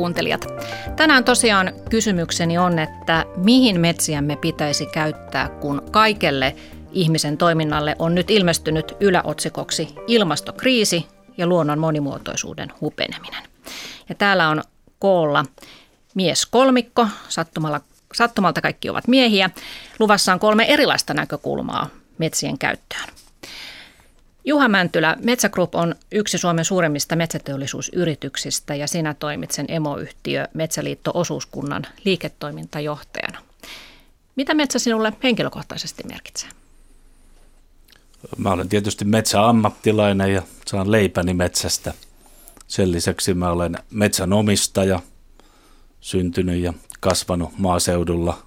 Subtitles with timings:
[0.00, 0.46] Kuuntelijat.
[0.96, 6.56] Tänään tosiaan kysymykseni on, että mihin metsiämme pitäisi käyttää, kun kaikelle
[6.92, 11.06] ihmisen toiminnalle on nyt ilmestynyt yläotsikoksi ilmastokriisi
[11.36, 13.42] ja luonnon monimuotoisuuden hupeneminen.
[14.08, 14.62] Ja täällä on
[14.98, 15.44] koolla
[16.14, 17.80] mies kolmikko, sattumalla,
[18.14, 19.50] sattumalta kaikki ovat miehiä.
[19.98, 21.88] Luvassa on kolme erilaista näkökulmaa
[22.18, 23.08] metsien käyttöön.
[24.44, 31.10] Juha Mäntylä, Metsä Group on yksi Suomen suuremmista metsäteollisuusyrityksistä ja sinä toimit sen emoyhtiö Metsäliitto
[31.14, 33.38] osuuskunnan liiketoimintajohtajana.
[34.36, 36.50] Mitä metsä sinulle henkilökohtaisesti merkitsee?
[38.36, 41.94] Mä olen tietysti metsäammattilainen ja saan leipäni metsästä.
[42.66, 45.00] Sen lisäksi mä olen metsänomistaja,
[46.00, 48.42] syntynyt ja kasvanut maaseudulla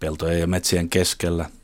[0.00, 1.50] peltojen ja metsien keskellä–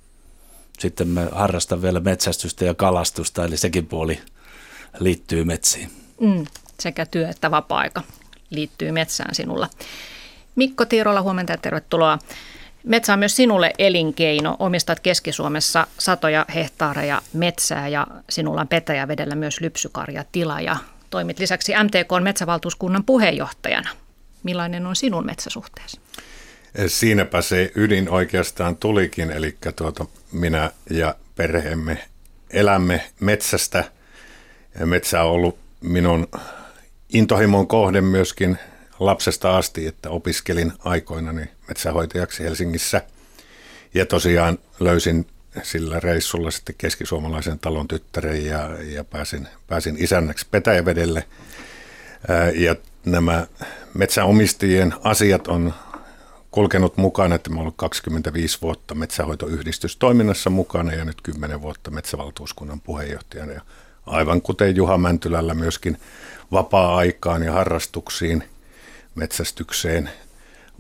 [0.81, 4.21] sitten me harrastan vielä metsästystä ja kalastusta, eli sekin puoli
[4.99, 5.91] liittyy metsiin.
[6.21, 6.47] Mm,
[6.81, 8.03] sekä työ että vapaa-aika
[8.51, 9.71] liittyy metsään sinulla.
[10.57, 12.19] Mikko Tiirola, huomenta ja tervetuloa.
[12.85, 14.57] Metsä on myös sinulle elinkeino.
[14.59, 20.77] Omistat Keski-Suomessa satoja hehtaareja metsää ja sinulla on Petäjävedellä myös lypsykarjatila ja
[21.11, 23.91] toimit lisäksi MTK metsävaltuuskunnan puheenjohtajana.
[24.43, 26.01] Millainen on sinun metsäsuhteesi?
[26.87, 32.09] Siinäpä se ydin oikeastaan tulikin, eli tuota, minä ja perheemme
[32.51, 33.85] elämme metsästä.
[34.85, 36.29] Metsä on ollut minun
[37.13, 38.59] intohimon kohde myöskin
[38.99, 43.03] lapsesta asti, että opiskelin aikoinani metsähoitajaksi Helsingissä.
[43.95, 45.27] Ja tosiaan löysin
[45.63, 51.25] sillä reissulla sitten keskisuomalaisen talon tyttären ja, ja pääsin, pääsin isännäksi Petäjävedelle.
[52.55, 53.47] Ja nämä
[53.95, 55.75] metsäomistajien asiat on
[56.51, 63.53] kulkenut mukana, että mä ollut 25 vuotta metsähoitoyhdistystoiminnassa mukana ja nyt 10 vuotta metsävaltuuskunnan puheenjohtajana.
[63.53, 63.61] Ja
[64.07, 65.99] aivan kuten Juha Mäntylällä myöskin
[66.53, 68.45] vapaa-aikaan ja harrastuksiin,
[69.15, 70.11] metsästykseen,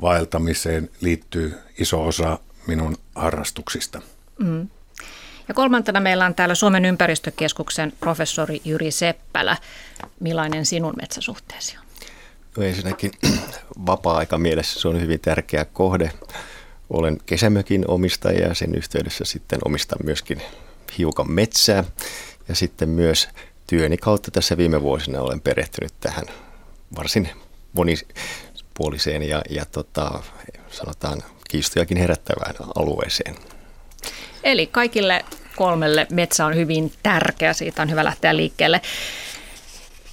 [0.02, 4.02] vaeltamiseen liittyy iso osa minun harrastuksista.
[4.38, 4.68] Mm.
[5.48, 9.56] Ja kolmantena meillä on täällä Suomen ympäristökeskuksen professori Jyri Seppälä.
[10.20, 11.89] Millainen sinun metsäsuhteesi on?
[12.56, 13.10] No ensinnäkin
[13.86, 16.12] vapaa-aika mielessä se on hyvin tärkeä kohde.
[16.90, 20.42] Olen kesämökin omistaja ja sen yhteydessä sitten omistan myöskin
[20.98, 21.84] hiukan metsää.
[22.48, 23.28] Ja sitten myös
[23.66, 26.24] työni kautta tässä viime vuosina olen perehtynyt tähän
[26.96, 27.28] varsin
[27.72, 30.22] monipuoliseen ja, ja tota,
[30.70, 33.36] sanotaan kiistojakin herättävään alueeseen.
[34.44, 35.24] Eli kaikille
[35.56, 38.80] kolmelle metsä on hyvin tärkeä, siitä on hyvä lähteä liikkeelle.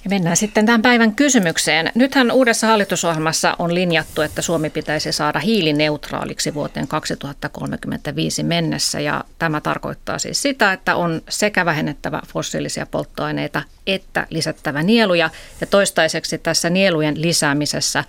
[0.08, 1.92] Mennään sitten tämän päivän kysymykseen.
[1.94, 9.00] Nythän uudessa hallitusohjelmassa on linjattu, että Suomi pitäisi saada hiilineutraaliksi vuoteen 2035 mennessä.
[9.00, 15.30] Ja tämä tarkoittaa siis sitä, että on sekä vähennettävä fossiilisia polttoaineita että lisättävä nieluja.
[15.60, 18.04] Ja toistaiseksi tässä nielujen lisäämisessä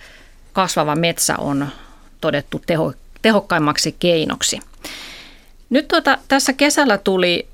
[0.52, 1.68] kasvava metsä on
[2.20, 4.60] todettu teho, tehokkaimmaksi keinoksi.
[5.70, 7.48] Nyt tuota, tässä kesällä tuli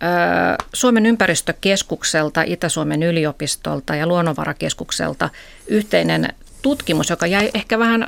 [0.73, 5.31] Suomen ympäristökeskukselta, Itä-Suomen yliopistolta ja Luonnonvarakeskukselta
[5.67, 8.07] yhteinen tutkimus, joka jäi ehkä vähän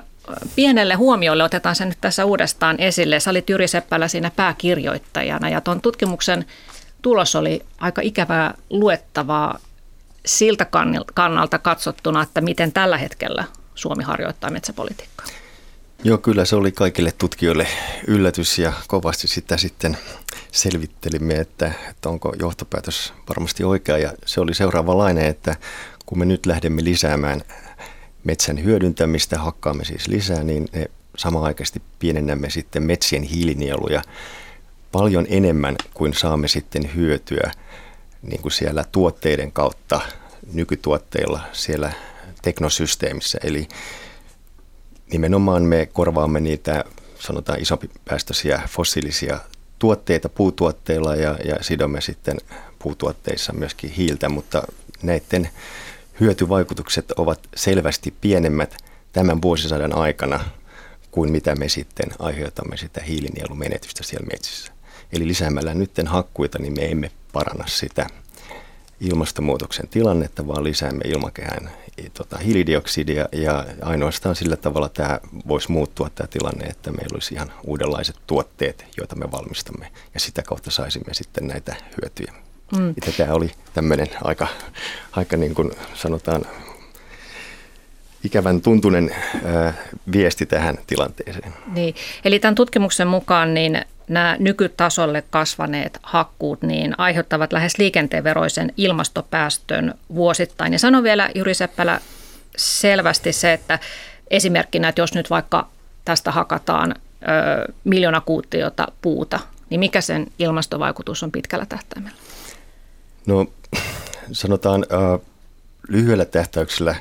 [0.57, 1.45] pienelle huomiolle.
[1.45, 3.21] Otetaan se nyt tässä uudestaan esille.
[3.21, 6.45] Sä olit Jyri Seppälä siinä pääkirjoittajana ja tuon tutkimuksen
[7.03, 9.59] tulos oli aika ikävää luettavaa
[10.27, 10.67] siltä
[11.15, 13.45] kannalta katsottuna, että miten tällä hetkellä
[13.75, 15.27] Suomi harjoittaa metsäpolitiikkaa.
[16.05, 17.67] Joo, kyllä se oli kaikille tutkijoille
[18.07, 19.99] yllätys ja kovasti sitä sitten
[20.53, 23.99] selvittelimme, että, että onko johtopäätös varmasti oikea.
[23.99, 25.57] Ja se oli seuraavanlainen, että
[26.07, 27.43] kun me nyt lähdemme lisäämään
[28.25, 34.03] metsän hyödyntämistä, hakkaamme siis lisää, niin ne samaaikaisesti pienennämme sitten metsien hiilinieluja
[34.93, 37.53] paljon enemmän kuin saamme sitten hyötyä
[38.23, 40.01] niin kuin siellä tuotteiden kautta,
[40.53, 41.93] nykytuotteilla siellä
[42.43, 43.39] teknosysteemissä.
[43.45, 43.69] Eli
[45.13, 46.85] nimenomaan me korvaamme niitä
[47.19, 49.39] sanotaan isompipäästöisiä fossiilisia
[49.79, 52.37] tuotteita puutuotteilla ja, ja sidomme sitten
[52.79, 54.63] puutuotteissa myöskin hiiltä, mutta
[55.03, 55.51] näiden
[56.21, 58.77] hyötyvaikutukset ovat selvästi pienemmät
[59.13, 60.41] tämän vuosisadan aikana
[61.11, 64.73] kuin mitä me sitten aiheutamme sitä hiilinielumenetystä siellä metsissä.
[65.13, 68.07] Eli lisäämällä nytten hakkuita, niin me emme paranna sitä
[69.01, 71.71] ilmastonmuutoksen tilannetta, vaan lisäämme ilmakehään
[72.15, 77.53] tota, hiilidioksidia ja ainoastaan sillä tavalla tämä voisi muuttua tämä tilanne, että meillä olisi ihan
[77.65, 82.33] uudenlaiset tuotteet, joita me valmistamme ja sitä kautta saisimme sitten näitä hyötyjä.
[82.79, 82.95] Mm.
[83.17, 84.49] Tämä oli tämmöinen aika,
[85.13, 86.45] aika niin kuin sanotaan
[88.25, 89.15] ikävän tuntunen
[89.45, 89.75] ää,
[90.13, 91.55] viesti tähän tilanteeseen.
[91.73, 99.95] Niin, eli tämän tutkimuksen mukaan niin nämä nykytasolle kasvaneet hakkuut niin aiheuttavat lähes liikenteenveroisen ilmastopäästön
[100.15, 100.73] vuosittain.
[100.73, 102.01] Ja sano vielä Juri Seppälä,
[102.57, 103.79] selvästi se, että
[104.31, 105.69] esimerkkinä, että jos nyt vaikka
[106.05, 109.41] tästä hakataan ö, miljoona kuutiota puuta,
[109.71, 112.17] niin mikä sen ilmastovaikutus on pitkällä tähtäimellä?
[113.27, 113.47] No
[114.33, 115.21] sanotaan äh,
[115.89, 116.95] lyhyellä tähtäyksellä,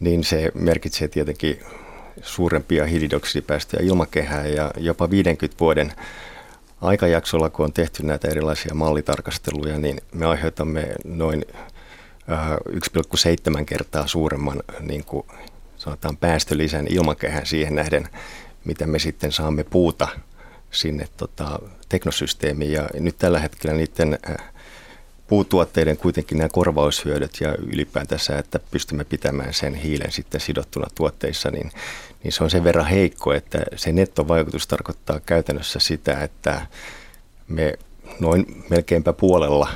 [0.00, 1.60] niin se merkitsee tietenkin
[2.22, 5.92] suurempia hiilidioksidipäästöjä ilmakehään ja jopa 50 vuoden
[6.82, 11.44] aikajaksolla, kun on tehty näitä erilaisia mallitarkasteluja, niin me aiheutamme noin
[13.58, 15.26] 1,7 kertaa suuremman niin kuin
[15.76, 18.08] sanotaan päästölisän ilmakehään siihen nähden,
[18.64, 20.08] mitä me sitten saamme puuta
[20.70, 21.58] sinne tota,
[21.88, 22.72] teknosysteemiin.
[22.72, 24.18] Ja nyt tällä hetkellä niiden
[25.32, 31.72] puutuotteiden kuitenkin nämä korvaushyödyt ja ylipäätänsä, että pystymme pitämään sen hiilen sitten sidottuna tuotteissa, niin,
[32.24, 36.66] niin se on sen verran heikko, että se nettovaikutus tarkoittaa käytännössä sitä, että
[37.48, 37.74] me
[38.20, 39.68] noin melkeinpä puolella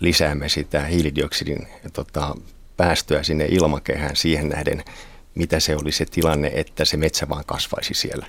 [0.00, 2.34] lisäämme sitä hiilidioksidin tota,
[2.76, 4.84] päästöä sinne ilmakehään siihen nähden,
[5.34, 8.26] mitä se oli se tilanne, että se metsä vaan kasvaisi siellä.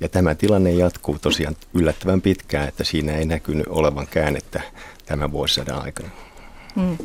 [0.00, 4.62] Ja tämä tilanne jatkuu tosiaan yllättävän pitkään, että siinä ei näkynyt olevan käännettä
[5.12, 6.08] tämän vuosisadan aikana.
[6.76, 6.98] Hmm.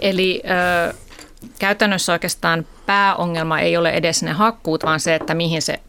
[0.00, 0.42] Eli
[0.90, 0.94] ö,
[1.58, 5.80] käytännössä oikeastaan pääongelma ei ole edes ne hakkuut, vaan se, että mihin se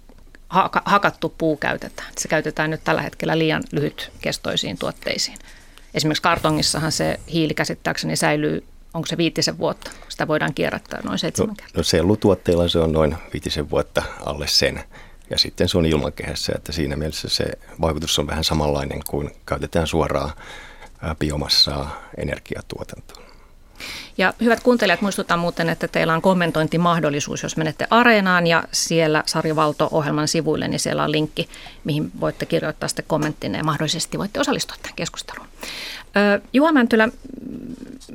[0.86, 2.08] hakattu puu käytetään.
[2.18, 5.38] Se käytetään nyt tällä hetkellä liian lyhytkestoisiin tuotteisiin.
[5.94, 9.92] Esimerkiksi kartongissahan se hiili käsittääkseni säilyy, onko se viitisen vuotta?
[10.10, 11.78] Sitä voidaan kierrättää noin seitsemän no, kertaa.
[11.78, 14.84] No sellutuotteilla se on noin viitisen vuotta alle sen.
[15.30, 17.46] Ja sitten se on ilmakehässä, että siinä mielessä se
[17.82, 20.32] vaikutus on vähän samanlainen kuin käytetään suoraan
[21.20, 23.28] biomassaa energiatuotantoon.
[24.18, 29.56] Ja hyvät kuuntelijat, muistutan muuten, että teillä on kommentointimahdollisuus, jos menette Areenaan ja siellä Sari
[29.56, 31.50] Valto-ohjelman sivuille, niin siellä on linkki,
[31.84, 35.48] mihin voitte kirjoittaa sitten kommenttinne ja mahdollisesti voitte osallistua tähän keskusteluun.
[36.54, 37.10] Juha Mäntylä,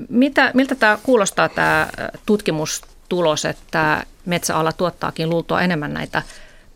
[0.08, 1.88] mitä, miltä tämä kuulostaa tämä
[2.26, 6.22] tutkimustulos, että metsäala tuottaakin luultua enemmän näitä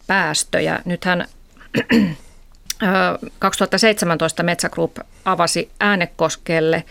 [0.07, 0.83] päästöjä?
[0.85, 1.29] Nythän
[3.39, 6.85] 2017 Metsä Group avasi Äänekoskelle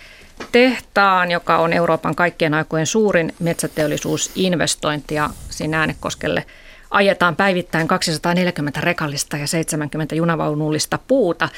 [0.51, 6.45] tehtaan, joka on Euroopan kaikkien aikojen suurin metsäteollisuusinvestointi ja siinä Äänekoskelle
[6.91, 11.49] ajetaan päivittäin 240 rekallista ja 70 junavaunullista puuta,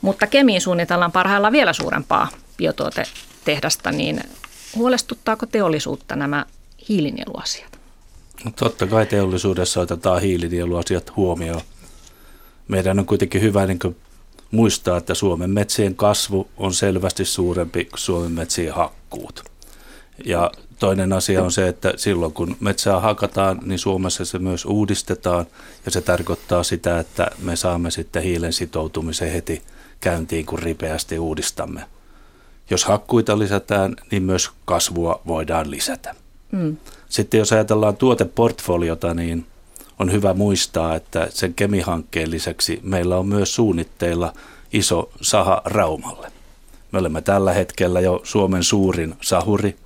[0.00, 4.20] mutta Kemiin suunnitellaan parhaillaan vielä suurempaa biotuotetehdasta, niin
[4.76, 6.46] huolestuttaako teollisuutta nämä
[6.88, 7.78] hiilinieluasiat?
[8.44, 11.60] No totta kai teollisuudessa otetaan hiilinieluasiat huomioon
[12.68, 13.96] meidän on kuitenkin hyvä niin
[14.50, 19.44] muistaa, että Suomen metsien kasvu on selvästi suurempi kuin Suomen metsien hakkuut.
[20.24, 25.46] Ja toinen asia on se, että silloin kun metsää hakataan, niin Suomessa se myös uudistetaan
[25.84, 29.62] ja se tarkoittaa sitä, että me saamme sitten hiilen sitoutumisen heti
[30.00, 31.84] käyntiin, kun ripeästi uudistamme.
[32.70, 36.14] Jos hakkuita lisätään, niin myös kasvua voidaan lisätä.
[36.52, 36.76] Mm.
[37.08, 39.46] Sitten jos ajatellaan tuoteportfoliota, niin
[39.98, 44.32] on hyvä muistaa, että sen kemihankkeen lisäksi meillä on myös suunnitteilla
[44.72, 46.32] iso saha Raumalle.
[46.92, 49.76] Me olemme tällä hetkellä jo Suomen suurin sahuri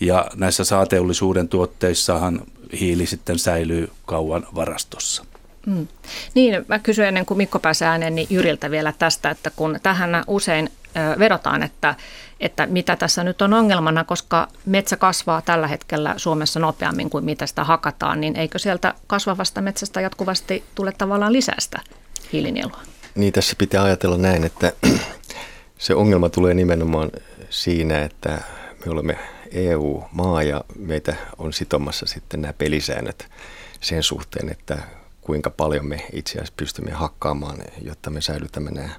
[0.00, 2.40] ja näissä saateollisuuden tuotteissahan
[2.80, 5.24] hiili sitten säilyy kauan varastossa.
[5.66, 5.88] Mm.
[6.34, 10.24] Niin, mä kysyin ennen kuin Mikko pääsi ääneen, niin Jyriltä vielä tästä, että kun tähän
[10.26, 10.70] usein
[11.18, 11.94] vedotaan, että,
[12.40, 17.46] että mitä tässä nyt on ongelmana, koska metsä kasvaa tällä hetkellä Suomessa nopeammin kuin mitä
[17.46, 21.80] sitä hakataan, niin eikö sieltä kasvavasta metsästä jatkuvasti tule tavallaan lisästä
[22.32, 22.80] hiilinielua?
[23.14, 24.72] Niin, tässä pitää ajatella näin, että
[25.78, 27.10] se ongelma tulee nimenomaan
[27.50, 28.40] siinä, että
[28.86, 29.18] me olemme
[29.52, 33.28] EU-maa ja meitä on sitomassa sitten nämä pelisäännöt
[33.80, 34.78] sen suhteen, että
[35.20, 38.90] kuinka paljon me itse asiassa pystymme hakkaamaan, jotta me säilytämme nämä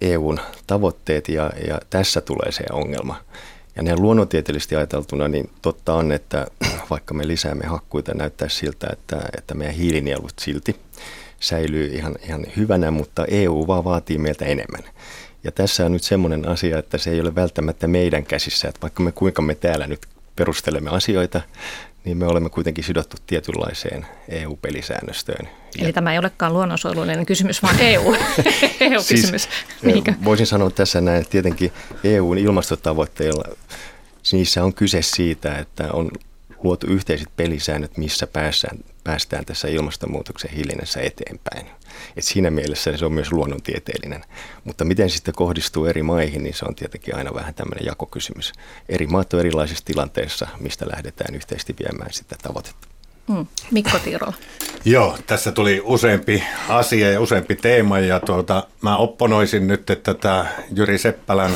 [0.00, 3.20] EUn tavoitteet ja, ja tässä tulee se ongelma.
[3.76, 6.46] Ja ne luonnontieteellisesti ajateltuna, niin totta on, että
[6.90, 10.76] vaikka me lisäämme hakkuita, näyttää siltä, että, että meidän hiilinielut silti
[11.40, 14.82] säilyy ihan, ihan hyvänä, mutta EU vaan vaatii meiltä enemmän.
[15.44, 19.02] Ja tässä on nyt semmoinen asia, että se ei ole välttämättä meidän käsissä, että vaikka
[19.02, 21.40] me kuinka me täällä nyt perustelemme asioita,
[22.06, 25.48] niin me olemme kuitenkin sidottu tietynlaiseen EU-pelisäännöstöön.
[25.78, 28.14] Eli ja tämä ei olekaan luonnonsuojelullinen kysymys, vaan EU,
[28.80, 29.48] EU-kysymys.
[29.82, 31.72] Siis, voisin sanoa tässä näin, että tietenkin
[32.04, 33.44] EUn ilmastotavoitteilla,
[34.32, 36.10] niissä on kyse siitä, että on
[36.62, 41.66] luotu yhteiset pelisäännöt, missä päästään, päästään tässä ilmastonmuutoksen hillinnässä eteenpäin.
[42.16, 44.24] Et siinä mielessä se on myös luonnontieteellinen.
[44.64, 48.52] Mutta miten sitten kohdistuu eri maihin, niin se on tietenkin aina vähän tämmöinen jakokysymys.
[48.88, 52.88] Eri maat on erilaisissa tilanteissa, mistä lähdetään yhteisesti viemään sitä tavoitetta.
[53.28, 53.46] Mm.
[53.70, 54.32] Mikko Tiirola.
[54.84, 60.46] Joo, tässä tuli useampi asia ja useampi teema ja tuota, mä opponoisin nyt että tätä
[60.74, 61.52] Jyri Seppälän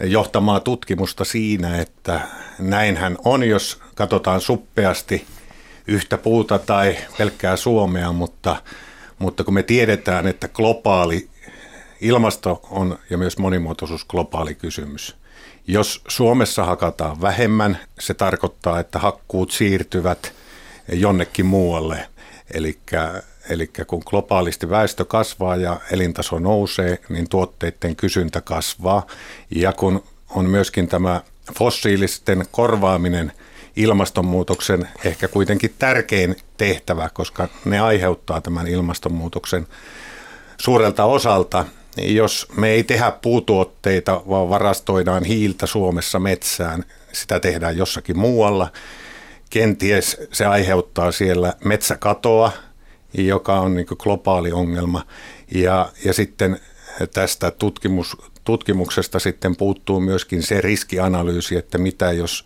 [0.00, 2.20] johtamaa tutkimusta siinä, että
[2.58, 5.26] näinhän on, jos katsotaan suppeasti
[5.86, 8.56] yhtä puuta tai pelkkää Suomea, mutta,
[9.18, 11.28] mutta kun me tiedetään, että globaali
[12.00, 15.16] ilmasto on ja myös monimuotoisuus globaali kysymys.
[15.66, 20.32] Jos Suomessa hakataan vähemmän, se tarkoittaa, että hakkuut siirtyvät
[20.92, 22.06] jonnekin muualle.
[23.50, 29.06] Eli kun globaalisti väestö kasvaa ja elintaso nousee, niin tuotteiden kysyntä kasvaa.
[29.50, 31.22] Ja kun on myöskin tämä
[31.58, 33.32] fossiilisten korvaaminen
[33.78, 39.66] ilmastonmuutoksen ehkä kuitenkin tärkein tehtävä, koska ne aiheuttaa tämän ilmastonmuutoksen
[40.58, 41.64] suurelta osalta.
[41.96, 48.72] Jos me ei tehdä puutuotteita, vaan varastoidaan hiiltä Suomessa metsään, sitä tehdään jossakin muualla.
[49.50, 52.52] Kenties se aiheuttaa siellä metsäkatoa,
[53.14, 55.06] joka on niin globaali ongelma.
[55.54, 56.60] Ja, ja sitten
[57.14, 62.44] tästä tutkimus, tutkimuksesta sitten puuttuu myöskin se riskianalyysi, että mitä jos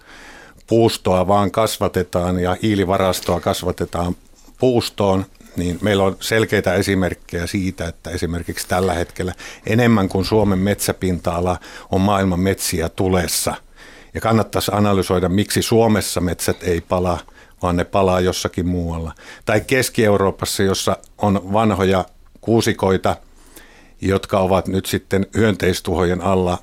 [0.73, 4.17] puustoa vaan kasvatetaan ja hiilivarastoa kasvatetaan
[4.59, 5.27] puustoon,
[5.57, 9.35] niin meillä on selkeitä esimerkkejä siitä, että esimerkiksi tällä hetkellä
[9.67, 11.59] enemmän kuin Suomen metsäpinta-ala
[11.91, 13.55] on maailman metsiä tulessa.
[14.15, 17.19] Ja kannattaisi analysoida, miksi Suomessa metsät ei pala,
[17.63, 19.13] vaan ne palaa jossakin muualla.
[19.45, 22.05] Tai Keski-Euroopassa, jossa on vanhoja
[22.41, 23.17] kuusikoita,
[24.01, 26.59] jotka ovat nyt sitten hyönteistuhojen alla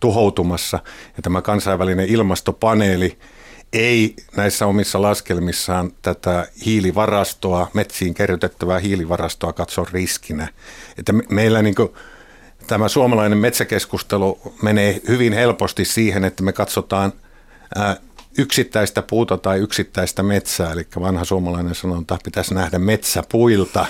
[0.00, 0.78] tuhoutumassa.
[1.16, 3.18] Ja tämä kansainvälinen ilmastopaneeli
[3.72, 10.48] ei näissä omissa laskelmissaan tätä hiilivarastoa, metsiin kerrytettävää hiilivarastoa katso riskinä.
[10.98, 11.88] Että meillä niin kuin,
[12.66, 17.12] tämä suomalainen metsäkeskustelu menee hyvin helposti siihen, että me katsotaan
[17.78, 17.96] äh,
[18.38, 23.86] yksittäistä puuta tai yksittäistä metsää, eli vanha suomalainen sanonta pitäisi nähdä metsäpuilta,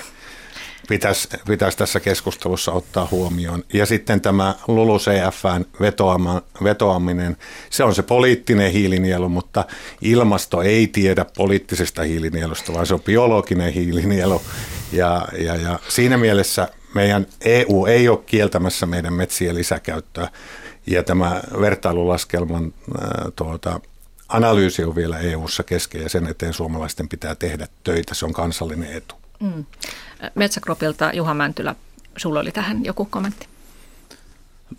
[0.87, 3.63] pitäisi, pitäisi tässä keskustelussa ottaa huomioon.
[3.73, 5.65] Ja sitten tämä LULUCFn
[6.63, 7.37] vetoaminen,
[7.69, 9.65] se on se poliittinen hiilinielu, mutta
[10.01, 14.41] ilmasto ei tiedä poliittisesta hiilinielusta, vaan se on biologinen hiilinielu.
[14.91, 20.29] Ja, ja, ja siinä mielessä meidän EU ei ole kieltämässä meidän metsien lisäkäyttöä.
[20.87, 23.79] Ja tämä vertailulaskelman ää, tuota,
[24.29, 28.13] analyysi on vielä EU-ssa kesken ja sen eteen suomalaisten pitää tehdä töitä.
[28.13, 29.15] Se on kansallinen etu.
[29.39, 29.65] Mm.
[30.35, 31.75] Metsäkropilta Juha Mäntylä,
[32.17, 33.47] sulla oli tähän joku kommentti?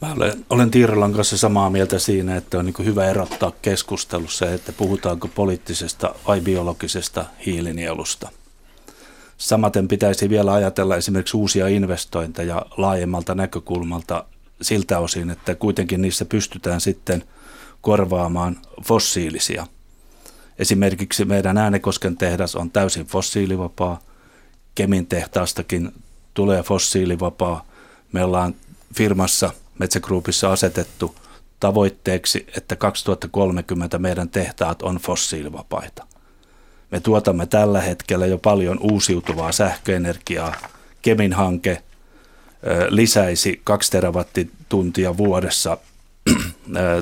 [0.00, 4.72] Mä olen, olen Tiiralan kanssa samaa mieltä siinä, että on niin hyvä erottaa keskustelussa, että
[4.72, 8.28] puhutaanko poliittisesta vai biologisesta hiilinielusta.
[9.38, 14.24] Samaten pitäisi vielä ajatella esimerkiksi uusia investointeja laajemmalta näkökulmalta
[14.62, 17.24] siltä osin, että kuitenkin niissä pystytään sitten–
[17.86, 19.66] korvaamaan fossiilisia.
[20.58, 24.00] Esimerkiksi meidän Äänekosken tehdas on täysin fossiilivapaa,
[24.76, 25.92] Kemin tehtaastakin
[26.34, 27.66] tulee fossiilivapaa.
[28.12, 28.54] Me ollaan
[28.94, 31.14] firmassa Metsägruupissa asetettu
[31.60, 36.06] tavoitteeksi, että 2030 meidän tehtaat on fossiilivapaita.
[36.90, 40.54] Me tuotamme tällä hetkellä jo paljon uusiutuvaa sähköenergiaa.
[41.02, 41.82] Kemin hanke
[42.88, 45.78] lisäisi 2 terawattituntia vuodessa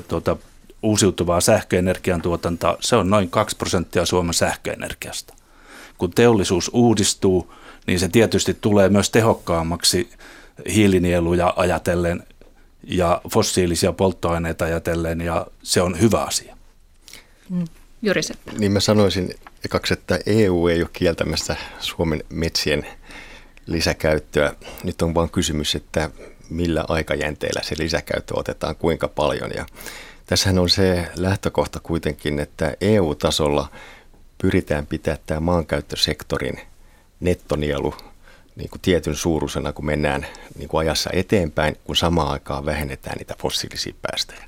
[0.07, 0.37] tuota,
[0.83, 5.33] uusiutuvaa sähköenergian tuotantoa, se on noin 2 prosenttia Suomen sähköenergiasta.
[5.97, 7.53] Kun teollisuus uudistuu,
[7.87, 10.09] niin se tietysti tulee myös tehokkaammaksi
[10.73, 12.23] hiilinieluja ajatellen
[12.83, 16.57] ja fossiilisia polttoaineita ajatellen, ja se on hyvä asia.
[17.49, 17.65] Mm.
[18.21, 18.51] Seppä.
[18.57, 22.87] Niin mä sanoisin ekaksi, että EU ei ole kieltämässä Suomen metsien
[23.65, 24.55] lisäkäyttöä.
[24.83, 26.09] Nyt on vain kysymys, että
[26.49, 29.51] millä aikajänteellä se lisäkäyttö otetaan, kuinka paljon.
[29.55, 29.65] Ja
[30.25, 33.69] Tässähän on se lähtökohta kuitenkin, että EU-tasolla
[34.37, 36.61] pyritään pitämään tämä maankäyttösektorin
[37.25, 37.93] nettonielu
[38.55, 40.27] niin kuin tietyn suuruisena, kun mennään
[40.57, 44.45] niin kuin ajassa eteenpäin, kun samaan aikaan vähennetään niitä fossiilisia päästöjä.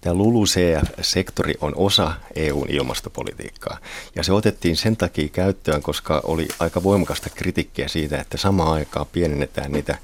[0.00, 3.78] Tämä LULUCF-sektori on osa EUn ilmastopolitiikkaa.
[4.14, 9.06] Ja se otettiin sen takia käyttöön, koska oli aika voimakasta kritiikkiä siitä, että samaan aikaan
[9.12, 9.98] pienennetään niitä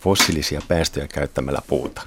[0.00, 2.02] fossiilisia päästöjä käyttämällä puuta.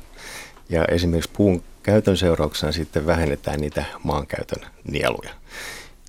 [0.70, 5.34] Ja esimerkiksi puun käytön seurauksena sitten vähennetään niitä maankäytön nieluja.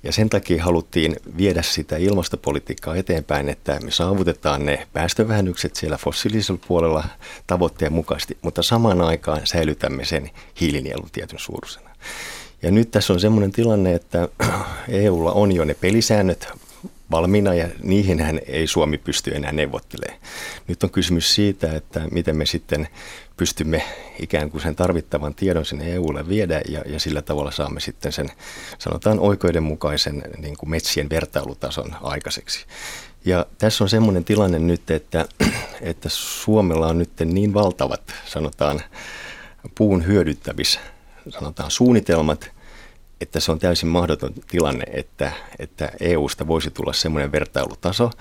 [0.03, 6.61] Ja sen takia haluttiin viedä sitä ilmastopolitiikkaa eteenpäin, että me saavutetaan ne päästövähennykset siellä fossiilisella
[6.67, 7.03] puolella
[7.47, 10.29] tavoitteen mukaisesti, mutta samaan aikaan säilytämme sen
[10.61, 11.89] hiilinielun tietyn suuruisena.
[12.61, 14.27] Ja nyt tässä on semmoinen tilanne, että
[14.89, 16.47] EUlla on jo ne pelisäännöt
[17.11, 20.21] valmiina ja niihin ei Suomi pysty enää neuvottelemaan.
[20.67, 22.87] Nyt on kysymys siitä, että miten me sitten
[23.37, 23.83] pystymme
[24.19, 28.29] ikään kuin sen tarvittavan tiedon sinne EUlle viedä ja, ja sillä tavalla saamme sitten sen
[28.79, 32.65] sanotaan oikeudenmukaisen niin kuin metsien vertailutason aikaiseksi.
[33.25, 35.25] Ja tässä on semmoinen tilanne nyt, että,
[35.81, 38.81] että Suomella on nyt niin valtavat, sanotaan,
[39.75, 40.79] puun hyödyttävissä,
[41.29, 42.51] sanotaan suunnitelmat,
[43.21, 48.11] että se on täysin mahdoton tilanne, että, että EUsta voisi tulla semmoinen vertailutaso,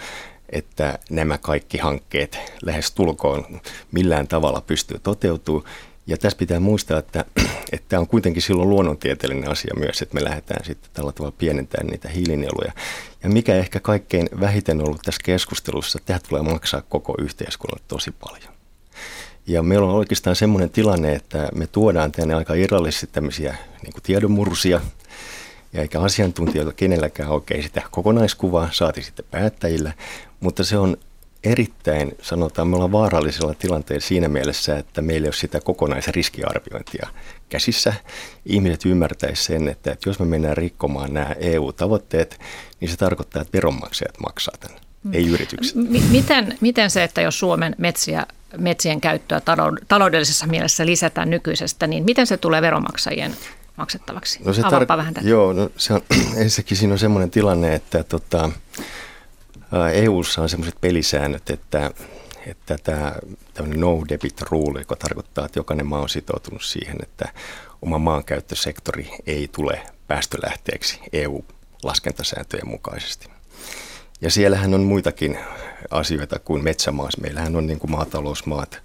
[0.49, 3.61] että nämä kaikki hankkeet lähes tulkoon
[3.93, 5.71] millään tavalla pystyy toteutumaan.
[6.07, 7.25] Ja tässä pitää muistaa, että,
[7.73, 11.87] että tämä on kuitenkin silloin luonnontieteellinen asia myös, että me lähdetään sitten tällä tavalla pienentämään
[11.87, 12.73] niitä hiilinieluja.
[13.23, 18.60] Ja mikä ehkä kaikkein vähiten ollut tässä keskustelussa, tämä tulee maksaa koko yhteiskunnalle tosi paljon.
[19.51, 24.81] Ja meillä on oikeastaan semmoinen tilanne, että me tuodaan tänne aika irrallisesti tämmöisiä niin tiedonmursia,
[25.73, 29.93] ja eikä asiantuntijoilla kenelläkään oikein sitä kokonaiskuvaa, saati sitten päättäjillä,
[30.41, 30.97] mutta se on
[31.45, 37.09] erittäin, sanotaan, me ollaan vaarallisella tilanteella siinä mielessä, että meillä ei ole sitä kokonaisriskiarviointia
[37.49, 37.95] käsissä.
[38.47, 42.41] Ihmiset ymmärtäisivät sen, että, että jos me mennään rikkomaan nämä EU-tavoitteet,
[42.81, 45.15] niin se tarkoittaa, että veronmaksajat maksaa tämän, mm.
[45.15, 45.75] ei yritykset.
[45.77, 48.27] M- miten, miten se, että jos Suomen metsiä,
[48.59, 49.41] metsien käyttöä
[49.89, 53.37] taloudellisessa mielessä lisätään nykyisestä, niin miten se tulee veronmaksajien
[53.77, 54.41] maksettavaksi?
[54.45, 55.29] No se tar- vähän tätä.
[55.29, 56.01] Joo, no se on,
[56.37, 58.51] ensinnäkin siinä on semmoinen tilanne, että tota,
[59.93, 61.91] EU:ssa on semmoiset pelisäännöt, että,
[62.47, 63.15] että tämä
[63.67, 67.29] no debit rule, joka tarkoittaa, että jokainen maa on sitoutunut siihen, että
[67.83, 73.29] oma maankäyttösektori ei tule päästölähteeksi EU-laskentasääntöjen mukaisesti.
[74.21, 75.39] Ja siellähän on muitakin
[75.91, 77.17] asioita kuin metsämaas.
[77.17, 78.83] Meillähän on niin kuin maatalousmaat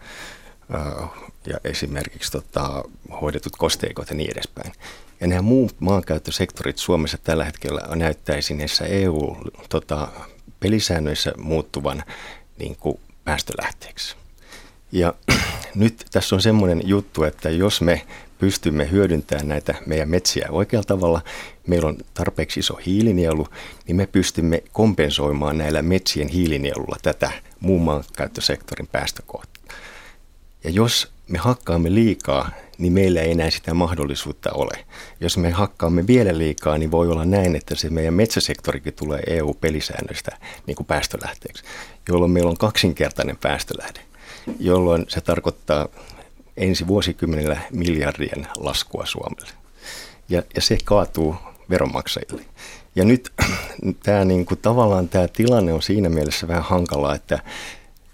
[1.47, 2.83] ja esimerkiksi tota,
[3.21, 4.73] hoidetut kosteikot ja niin edespäin.
[5.21, 9.37] Ja nämä muut maankäyttösektorit Suomessa tällä hetkellä näyttäisi näissä EU
[9.69, 10.07] tota,
[11.37, 12.03] muuttuvan
[12.59, 14.15] niin kuin päästölähteeksi.
[14.91, 15.13] Ja
[15.75, 18.05] nyt tässä on semmoinen juttu, että jos me
[18.39, 21.21] pystymme hyödyntämään näitä meidän metsiä oikealla tavalla,
[21.67, 23.47] meillä on tarpeeksi iso hiilinielu,
[23.87, 29.63] niin me pystymme kompensoimaan näillä metsien hiilinielulla tätä muun maankäyttösektorin päästökohtaa.
[30.63, 34.85] Ja jos me hakkaamme liikaa, niin meillä ei enää sitä mahdollisuutta ole.
[35.19, 40.37] Jos me hakkaamme vielä liikaa, niin voi olla näin, että se meidän metsäsektorikin tulee EU-pelisäännöistä
[40.67, 41.63] niin kuin päästölähteeksi,
[42.09, 43.99] jolloin meillä on kaksinkertainen päästölähde,
[44.59, 45.87] jolloin se tarkoittaa
[46.57, 49.51] ensi vuosikymmenellä miljardien laskua Suomelle.
[50.29, 51.35] Ja, ja se kaatuu
[51.69, 52.45] veronmaksajille.
[52.95, 53.33] Ja nyt
[54.03, 57.39] tämä, niin kuin, tavallaan tämä tilanne on siinä mielessä vähän hankalaa, että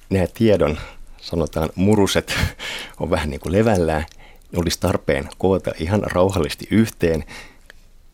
[0.10, 0.78] nämä tiedon
[1.22, 2.34] sanotaan muruset
[3.00, 4.06] on vähän niin kuin levällään,
[4.56, 7.24] olisi tarpeen koota ihan rauhallisesti yhteen,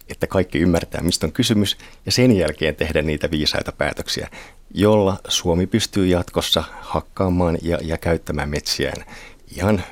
[0.10, 4.30] että kaikki ymmärtää, mistä on kysymys, ja sen jälkeen tehdä niitä viisaita päätöksiä,
[4.74, 9.06] jolla Suomi pystyy jatkossa hakkaamaan ja, ja käyttämään metsiään
[9.56, 9.84] ihan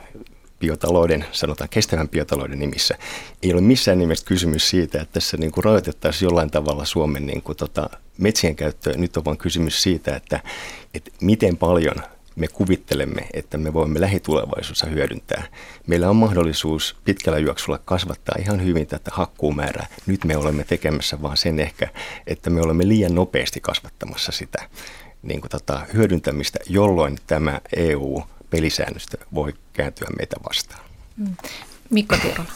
[0.65, 2.97] biotalouden, sanotaan kestävän biotalouden nimissä.
[3.43, 7.41] Ei ole missään nimessä kysymys siitä, että tässä niin kuin rajoitettaisiin jollain tavalla Suomen niin
[7.41, 8.93] kuin tota, metsien käyttöä.
[8.97, 10.39] Nyt on vain kysymys siitä, että,
[10.93, 11.95] että miten paljon
[12.35, 15.43] me kuvittelemme, että me voimme lähitulevaisuudessa hyödyntää.
[15.87, 19.87] Meillä on mahdollisuus pitkällä juoksulla kasvattaa ihan hyvin tätä hakkuumäärää.
[20.05, 21.87] Nyt me olemme tekemässä vaan sen ehkä,
[22.27, 24.69] että me olemme liian nopeasti kasvattamassa sitä
[25.23, 27.61] niin kuin tota, hyödyntämistä, jolloin tämä
[28.55, 30.81] EU-pelisäännöstö voi kääntyä meitä vastaan.
[31.17, 31.35] Mm.
[31.89, 32.49] Mikko Tiirola.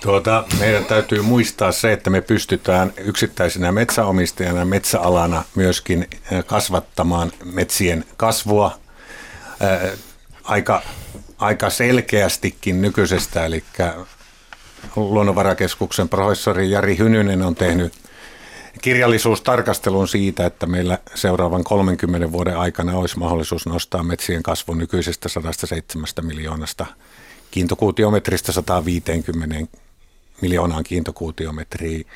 [0.00, 6.08] Tuota, meidän täytyy muistaa se, että me pystytään yksittäisenä metsäomistajana metsäalana myöskin
[6.46, 8.78] kasvattamaan metsien kasvua
[10.44, 10.82] aika,
[11.38, 13.64] aika selkeästikin nykyisestä, eli
[14.96, 17.92] Luonnonvarakeskuksen professori Jari Hynynen on tehnyt
[18.82, 26.06] kirjallisuustarkastelun siitä, että meillä seuraavan 30 vuoden aikana olisi mahdollisuus nostaa metsien kasvu nykyisestä 107
[26.22, 26.86] miljoonasta
[27.50, 29.76] kiintokuutiometristä 150
[30.40, 32.06] miljoonaan kiintokuutiometriin.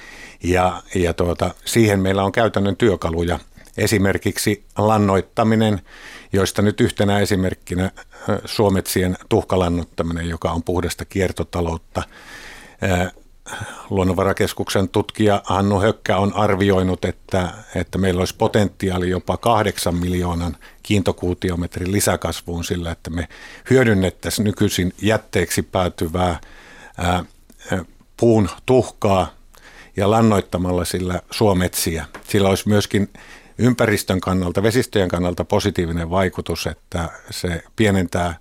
[0.43, 3.39] Ja, ja tuota, siihen meillä on käytännön työkaluja–
[3.77, 5.81] Esimerkiksi lannoittaminen,
[6.33, 7.91] joista nyt yhtenä esimerkkinä
[8.45, 12.03] suometsien tuhkalannottaminen, joka on puhdasta kiertotaloutta.
[13.91, 21.93] Luonnonvarakeskuksen tutkija Hannu Hökkä on arvioinut, että, että meillä olisi potentiaali jopa kahdeksan miljoonan kiintokuutiometrin
[21.93, 23.29] lisäkasvuun sillä, että me
[23.71, 26.41] hyödynnettäisiin nykyisin jätteeksi päätyvää
[26.99, 27.25] ää,
[28.17, 29.31] puun tuhkaa
[29.97, 32.05] ja lannoittamalla sillä suometsiä.
[32.29, 33.11] Sillä olisi myöskin
[33.59, 38.35] ympäristön kannalta, vesistöjen kannalta positiivinen vaikutus, että se pienentää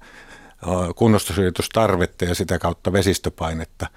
[0.95, 3.87] kunnostusyritystarvetta ja sitä kautta vesistöpainetta.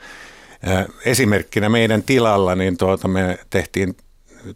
[1.04, 3.96] Esimerkkinä meidän tilalla, niin tuota me tehtiin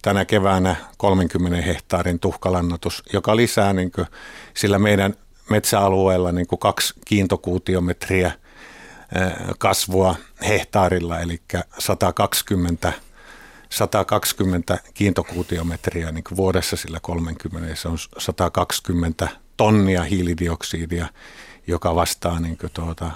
[0.03, 4.07] tänä keväänä 30 hehtaarin tuhkalannotus, joka lisää niin kuin,
[4.55, 5.15] sillä meidän
[5.51, 8.33] metsäalueella niin kuin kaksi kiintokuutiometriä
[9.59, 10.17] kasvua
[10.49, 11.43] hehtaarilla, eli
[11.79, 12.93] 120
[13.71, 21.07] 120 kiintokuutiometriä niin vuodessa sillä 30, se on 120 tonnia hiilidioksidia,
[21.67, 23.11] joka vastaa niin tuota,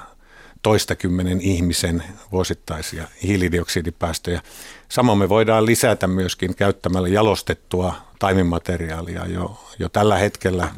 [0.67, 2.03] toistakymmenen ihmisen
[2.33, 4.41] vuosittaisia hiilidioksidipäästöjä.
[4.89, 10.69] Samoin me voidaan lisätä myöskin käyttämällä jalostettua taimimateriaalia jo, jo tällä hetkellä.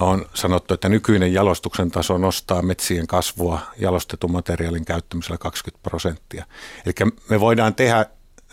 [0.00, 6.44] On sanottu, että nykyinen jalostuksen taso nostaa metsien kasvua jalostetun materiaalin käyttämisellä 20 prosenttia.
[6.86, 8.06] Eli me voidaan tehdä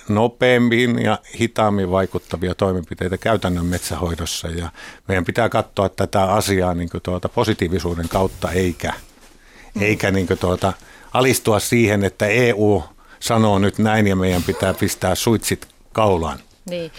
[0.07, 4.69] nopeammin ja hitaammin vaikuttavia toimenpiteitä käytännön metsähoidossa ja
[5.07, 8.93] meidän pitää katsoa tätä asiaa niin tuota positiivisuuden kautta eikä,
[9.75, 9.81] mm.
[9.81, 10.73] eikä niin tuota,
[11.13, 12.83] alistua siihen, että EU
[13.19, 16.39] sanoo nyt näin ja meidän pitää pistää suitsit kaulaan.
[16.69, 16.91] Niin.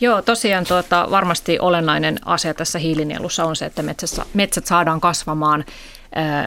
[0.00, 5.64] Joo, tosiaan tuota, varmasti olennainen asia tässä hiilinielussa on se, että metsässä, metsät saadaan kasvamaan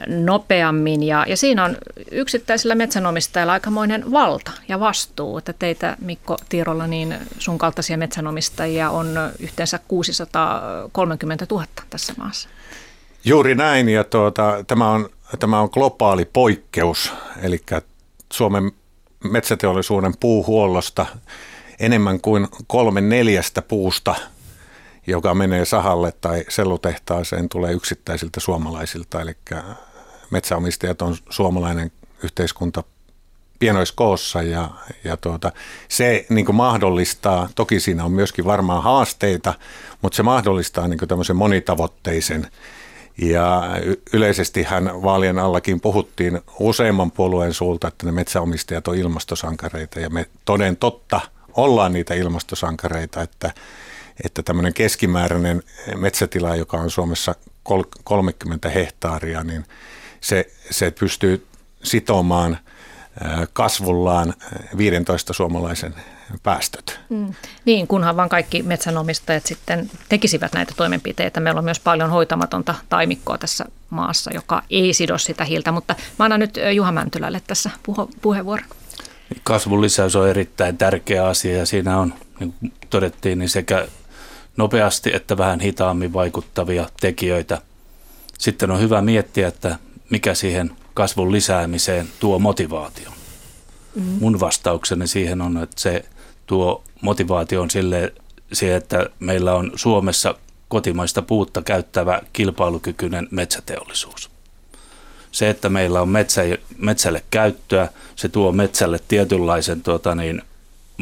[0.07, 1.03] nopeammin.
[1.03, 1.77] Ja, ja siinä on
[2.11, 9.19] yksittäisillä metsänomistajilla aikamoinen valta ja vastuu, että teitä Mikko Tiirolla, niin sun kaltaisia metsänomistajia on
[9.39, 12.49] yhteensä 630 000 tässä maassa.
[13.25, 17.61] Juuri näin ja tuota, tämä, on, tämä on globaali poikkeus, eli
[18.33, 18.71] Suomen
[19.23, 21.05] metsäteollisuuden puuhuollosta
[21.79, 24.15] enemmän kuin kolme neljästä puusta–
[25.07, 29.21] joka menee sahalle tai sellutehtaaseen, tulee yksittäisiltä suomalaisilta.
[29.21, 29.37] Eli
[30.29, 31.91] metsäomistajat on suomalainen
[32.23, 32.83] yhteiskunta
[33.59, 34.69] pienoiskoossa ja,
[35.03, 35.51] ja tuota,
[35.87, 39.53] se niin mahdollistaa, toki siinä on myöskin varmaan haasteita,
[40.01, 42.47] mutta se mahdollistaa niin tämmöisen monitavoitteisen
[43.17, 43.63] ja
[44.13, 49.99] yleisesti hän vaalien allakin puhuttiin useamman puolueen suulta, että ne metsäomistajat on ilmastosankareita.
[49.99, 51.21] Ja me toden totta
[51.53, 53.51] ollaan niitä ilmastosankareita, että
[54.25, 55.63] että tämmöinen keskimääräinen
[55.95, 57.35] metsätila, joka on Suomessa
[58.03, 59.65] 30 hehtaaria, niin
[60.21, 61.47] se, se pystyy
[61.83, 62.57] sitomaan
[63.53, 64.33] kasvullaan
[64.77, 65.95] 15 suomalaisen
[66.43, 66.99] päästöt.
[67.09, 67.33] Mm.
[67.65, 71.39] Niin, kunhan vaan kaikki metsänomistajat sitten tekisivät näitä toimenpiteitä.
[71.39, 76.25] Meillä on myös paljon hoitamatonta taimikkoa tässä maassa, joka ei sido sitä hiiltä, mutta mä
[76.25, 78.65] annan nyt Juha Mäntylälle tässä puhu- puheenvuoron.
[79.43, 83.87] Kasvun lisäys on erittäin tärkeä asia ja siinä on, niin kuin todettiin, niin sekä
[84.57, 87.61] nopeasti että vähän hitaammin vaikuttavia tekijöitä.
[88.37, 89.75] Sitten on hyvä miettiä, että
[90.09, 93.09] mikä siihen kasvun lisäämiseen tuo motivaatio.
[93.95, 94.01] Mm.
[94.03, 96.05] Mun vastaukseni siihen on, että se
[96.45, 98.13] tuo motivaation sille,
[98.53, 100.35] siihen, että meillä on Suomessa
[100.67, 104.29] kotimaista puutta käyttävä kilpailukykyinen metsäteollisuus.
[105.31, 106.41] Se, että meillä on metsä,
[106.77, 110.41] metsälle käyttöä, se tuo metsälle tietynlaisen tuota niin,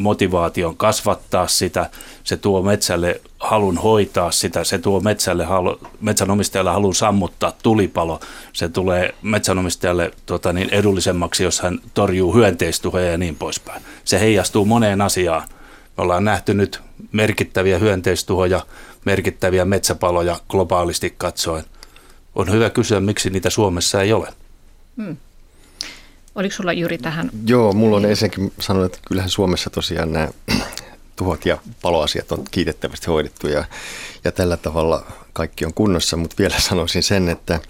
[0.00, 1.90] motivaation kasvattaa sitä,
[2.24, 8.20] se tuo metsälle halun hoitaa sitä, se tuo metsälle halu, metsänomistajalle halun sammuttaa tulipalo,
[8.52, 13.82] se tulee metsänomistajalle tota, niin edullisemmaksi, jos hän torjuu hyönteistuhoja ja niin poispäin.
[14.04, 15.48] Se heijastuu moneen asiaan.
[15.96, 16.80] Me ollaan nähty nyt
[17.12, 18.60] merkittäviä hyönteistuhoja,
[19.04, 21.64] merkittäviä metsäpaloja globaalisti katsoen.
[22.34, 24.28] On hyvä kysyä, miksi niitä Suomessa ei ole.
[24.96, 25.16] Hmm.
[26.40, 27.30] Oliko sulla Juri tähän?
[27.46, 30.28] Joo, mulla on ensinnäkin sanonut, että kyllähän Suomessa tosiaan nämä
[31.16, 33.64] tuhot ja paloasiat on kiitettävästi hoidettu ja,
[34.24, 37.60] ja tällä tavalla kaikki on kunnossa, mutta vielä sanoisin sen, että,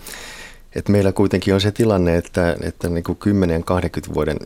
[0.75, 3.19] että meillä kuitenkin on se tilanne, että, että niin kuin
[4.11, 4.37] 10-20 vuoden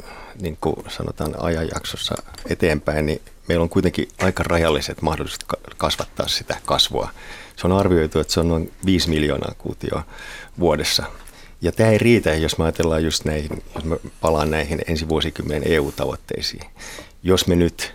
[0.41, 2.15] niin kuin sanotaan ajanjaksossa
[2.51, 7.09] eteenpäin, niin meillä on kuitenkin aika rajalliset mahdollisuudet kasvattaa sitä kasvua.
[7.57, 10.03] Se on arvioitu, että se on noin 5 miljoonaa kuutioa
[10.59, 11.05] vuodessa
[11.63, 15.73] ja tämä ei riitä, jos me ajatellaan just näihin, jos me palaan näihin ensi vuosikymmenen
[15.73, 16.63] EU-tavoitteisiin.
[17.23, 17.95] Jos me nyt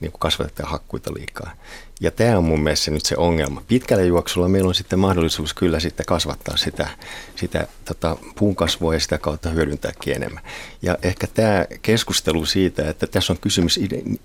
[0.00, 1.52] niin kasvatetaan hakkuita liikaa.
[2.00, 3.62] Ja tämä on mun mielestä nyt se ongelma.
[3.68, 6.88] Pitkällä juoksulla meillä on sitten mahdollisuus kyllä sitten kasvattaa sitä,
[7.36, 10.42] sitä tota, puun kasvua ja sitä kautta hyödyntääkin enemmän.
[10.82, 13.80] Ja ehkä tämä keskustelu siitä, että tässä on kysymys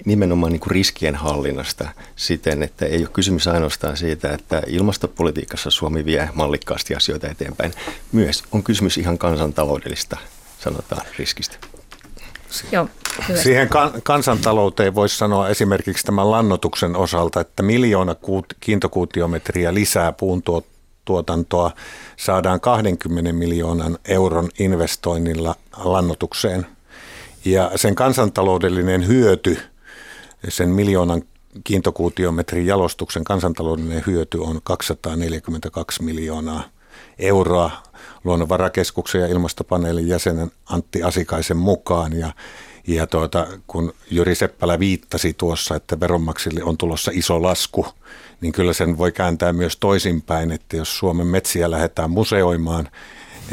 [0.06, 6.06] nimenomaan niin kuin riskien hallinnasta siten, että ei ole kysymys ainoastaan siitä, että ilmastopolitiikassa Suomi
[6.06, 7.74] vie mallikkaasti asioita eteenpäin.
[8.12, 10.18] Myös on kysymys ihan kansantaloudellista,
[10.60, 11.71] sanotaan, riskistä.
[12.72, 12.88] Joo,
[13.44, 13.70] Siihen
[14.04, 18.16] kansantalouteen voisi sanoa esimerkiksi tämän lannotuksen osalta, että miljoona
[18.60, 20.44] kiintokuutiometriä lisää puun
[21.06, 21.72] tuotantoa
[22.18, 26.68] saadaan 20 miljoonan euron investoinnilla lannotukseen.
[27.46, 29.58] Ja sen kansantaloudellinen hyöty,
[30.50, 31.22] sen miljoonan
[31.64, 36.64] kiintokuutiometrin jalostuksen kansantaloudellinen hyöty on 242 miljoonaa
[37.20, 37.72] euroa
[38.24, 42.14] luonnonvarakeskuksen ja ilmastopaneelin jäsenen Antti Asikaisen mukaan.
[42.14, 42.34] Ja,
[42.88, 47.86] ja tuota, kun Jyri Seppälä viittasi tuossa, että veronmaksille on tulossa iso lasku,
[48.42, 52.90] niin kyllä sen voi kääntää myös toisinpäin, että jos Suomen metsiä lähdetään museoimaan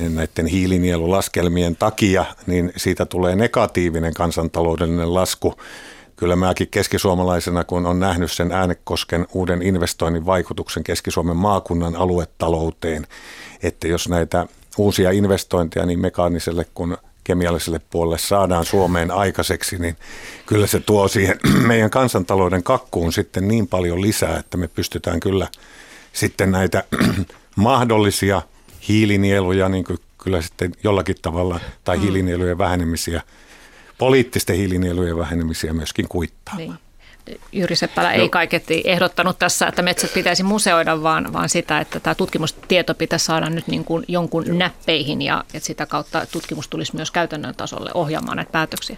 [0.09, 5.55] näiden hiilinielulaskelmien takia, niin siitä tulee negatiivinen kansantaloudellinen lasku.
[6.19, 13.07] Kyllä mäkin keskisuomalaisena, kun on nähnyt sen äänekosken uuden investoinnin vaikutuksen Keski-Suomen maakunnan aluetalouteen,
[13.63, 14.47] että jos näitä
[14.79, 19.97] uusia investointeja niin mekaaniselle kuin kemialliselle puolelle saadaan Suomeen aikaiseksi, niin
[20.47, 25.49] kyllä se tuo siihen meidän kansantalouden kakkuun sitten niin paljon lisää, että me pystytään kyllä
[26.13, 26.85] sitten näitä
[27.57, 28.43] mahdollisia
[28.89, 32.03] hiilinieluja, niin kuin kyllä sitten jollakin tavalla, tai mm.
[32.03, 33.23] hiilinielujen vähenemisiä,
[33.99, 36.69] poliittisten hiilinielujen vähenemisiä myöskin kuittaamaan.
[36.69, 36.79] Niin.
[37.53, 42.15] Jyri Seppälä ei kaiketi ehdottanut tässä, että metsät pitäisi museoida, vaan, vaan sitä, että tämä
[42.15, 44.57] tutkimustieto pitäisi saada nyt niin kuin jonkun Joo.
[44.57, 48.97] näppeihin ja että sitä kautta tutkimus tulisi myös käytännön tasolle ohjaamaan näitä päätöksiä.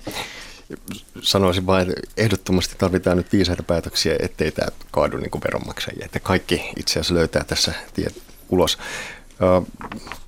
[1.23, 6.21] Sanoisin vain, että ehdottomasti tarvitaan nyt viisaita päätöksiä, ettei tämä kaadu niin kuin veronmaksajia, että
[6.21, 8.79] kaikki itse asiassa löytää tässä tiet ulos.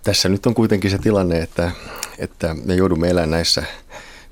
[0.02, 1.70] Tässä nyt on kuitenkin se tilanne, että,
[2.18, 3.62] että me joudumme elämään näissä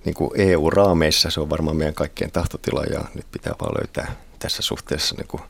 [0.04, 1.30] niin kuin EU-raameissa.
[1.30, 5.42] Se on varmaan meidän kaikkien tahtotila ja nyt pitää vaan löytää tässä suhteessa niin kuin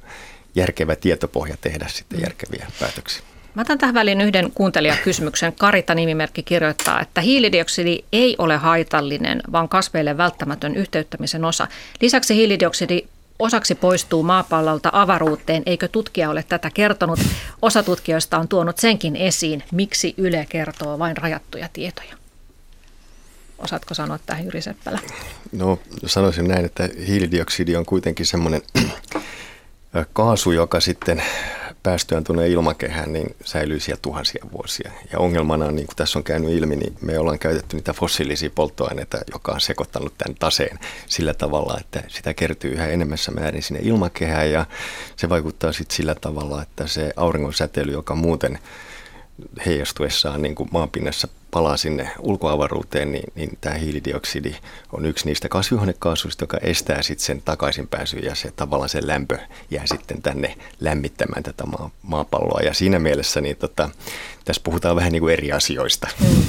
[0.55, 2.23] järkevä tietopohja tehdä sitten mm.
[2.23, 3.23] järkeviä päätöksiä.
[3.55, 5.53] Mä otan tähän väliin yhden kuuntelijakysymyksen.
[5.53, 11.69] Karita nimimerkki kirjoittaa, että hiilidioksidi ei ole haitallinen, vaan kasveille välttämätön yhteyttämisen osa.
[12.01, 13.03] Lisäksi hiilidioksidi
[13.39, 15.63] osaksi poistuu maapallolta avaruuteen.
[15.67, 17.19] Eikö tutkija ole tätä kertonut?
[17.63, 19.63] Osa tutkijoista on tuonut senkin esiin.
[19.73, 22.20] Miksi Yle kertoo vain rajattuja tietoja?
[23.61, 24.99] Osaatko sanoa tähän Jyri Seppälä?
[25.53, 28.63] No sanoisin näin, että hiilidioksidi on kuitenkin semmoinen
[30.13, 31.23] kaasu, joka sitten
[31.83, 34.91] päästöön tuonne ilmakehään, niin säilyy siellä tuhansia vuosia.
[35.13, 38.51] Ja ongelmana on, niin kuin tässä on käynyt ilmi, niin me ollaan käytetty niitä fossiilisia
[38.55, 43.81] polttoaineita, joka on sekoittanut tämän taseen sillä tavalla, että sitä kertyy yhä enemmässä määrin sinne
[43.83, 44.67] ilmakehään ja
[45.17, 48.59] se vaikuttaa sitten sillä tavalla, että se auringon säteily, joka muuten
[49.67, 54.55] heijastuessaan niin kuin maanpinnassa palaa sinne ulkoavaruuteen, niin, niin tämä hiilidioksidi
[54.93, 59.39] on yksi niistä kasvihuonekaasuista, joka estää sitten sen takaisinpääsyä ja se tavallaan se lämpö
[59.71, 62.61] jää sitten tänne lämmittämään tätä maa, maapalloa.
[62.61, 63.91] Ja siinä mielessä niin tota,
[64.45, 66.09] tässä puhutaan vähän niin kuin eri asioista.
[66.21, 66.43] Mm.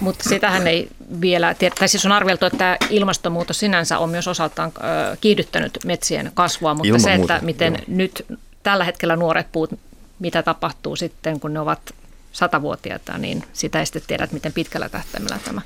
[0.00, 0.88] Mutta sitähän ei
[1.20, 4.72] vielä, tai siis on arveltu, että ilmastonmuutos sinänsä on myös osaltaan
[5.20, 7.84] kiihdyttänyt metsien kasvua, mutta Ilman se, että muuta, miten joo.
[7.88, 8.26] nyt
[8.62, 9.70] tällä hetkellä nuoret puut
[10.18, 11.94] mitä tapahtuu sitten, kun ne ovat
[12.32, 15.60] satavuotiaita, niin sitä ei sitten tiedä, miten pitkällä tähtäimellä tämä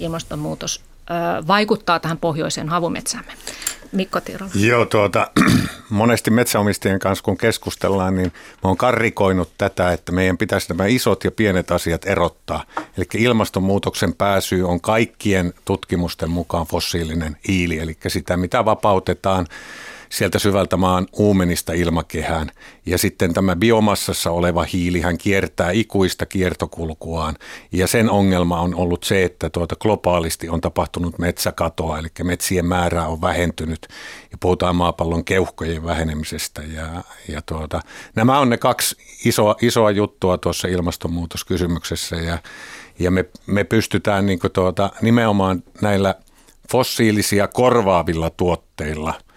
[0.00, 0.80] ilmastonmuutos
[1.46, 3.32] vaikuttaa tähän pohjoiseen havumetsämme.
[3.92, 4.52] Mikko Tirola.
[4.54, 5.30] Joo, tuota,
[5.90, 11.24] monesti metsäomistajien kanssa kun keskustellaan, niin mä oon karrikoinut tätä, että meidän pitäisi nämä isot
[11.24, 12.64] ja pienet asiat erottaa.
[12.96, 19.46] Eli ilmastonmuutoksen pääsy on kaikkien tutkimusten mukaan fossiilinen hiili, eli sitä mitä vapautetaan
[20.10, 22.50] sieltä syvältä maan uumenista ilmakehään.
[22.86, 27.36] Ja sitten tämä biomassassa oleva hiili, hän kiertää ikuista kiertokulkuaan.
[27.72, 33.06] Ja sen ongelma on ollut se, että tuota globaalisti on tapahtunut metsäkatoa, eli metsien määrä
[33.06, 33.86] on vähentynyt.
[34.32, 36.62] Ja puhutaan maapallon keuhkojen vähenemisestä.
[36.62, 37.80] Ja, ja tuota,
[38.16, 42.16] nämä on ne kaksi isoa, isoa juttua tuossa ilmastonmuutoskysymyksessä.
[42.16, 42.38] Ja,
[42.98, 46.14] ja me, me pystytään niin tuota, nimenomaan näillä
[46.70, 49.14] fossiilisia korvaavilla tuotteilla–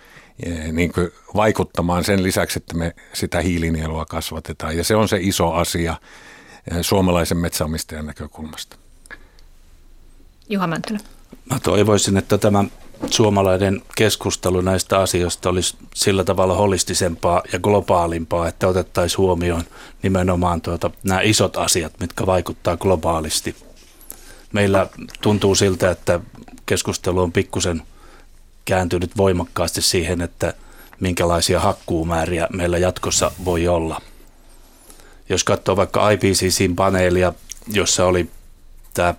[0.71, 4.77] niin kuin vaikuttamaan sen lisäksi, että me sitä hiilinielua kasvatetaan.
[4.77, 5.95] Ja se on se iso asia
[6.81, 8.77] suomalaisen metsäomistajan näkökulmasta.
[10.49, 10.99] Juha Mäntylä.
[11.49, 12.63] Mä toivoisin, että tämä
[13.09, 19.63] suomalainen keskustelu näistä asioista olisi sillä tavalla holistisempaa ja globaalimpaa, että otettaisiin huomioon
[20.03, 23.55] nimenomaan tuota, nämä isot asiat, mitkä vaikuttaa globaalisti.
[24.53, 24.87] Meillä
[25.21, 26.19] tuntuu siltä, että
[26.65, 27.81] keskustelu on pikkusen
[28.65, 30.53] kääntynyt voimakkaasti siihen, että
[30.99, 34.01] minkälaisia hakkuumääriä meillä jatkossa voi olla.
[35.29, 37.33] Jos katsoo vaikka IPCCin paneelia,
[37.67, 38.29] jossa oli
[38.93, 39.13] tämä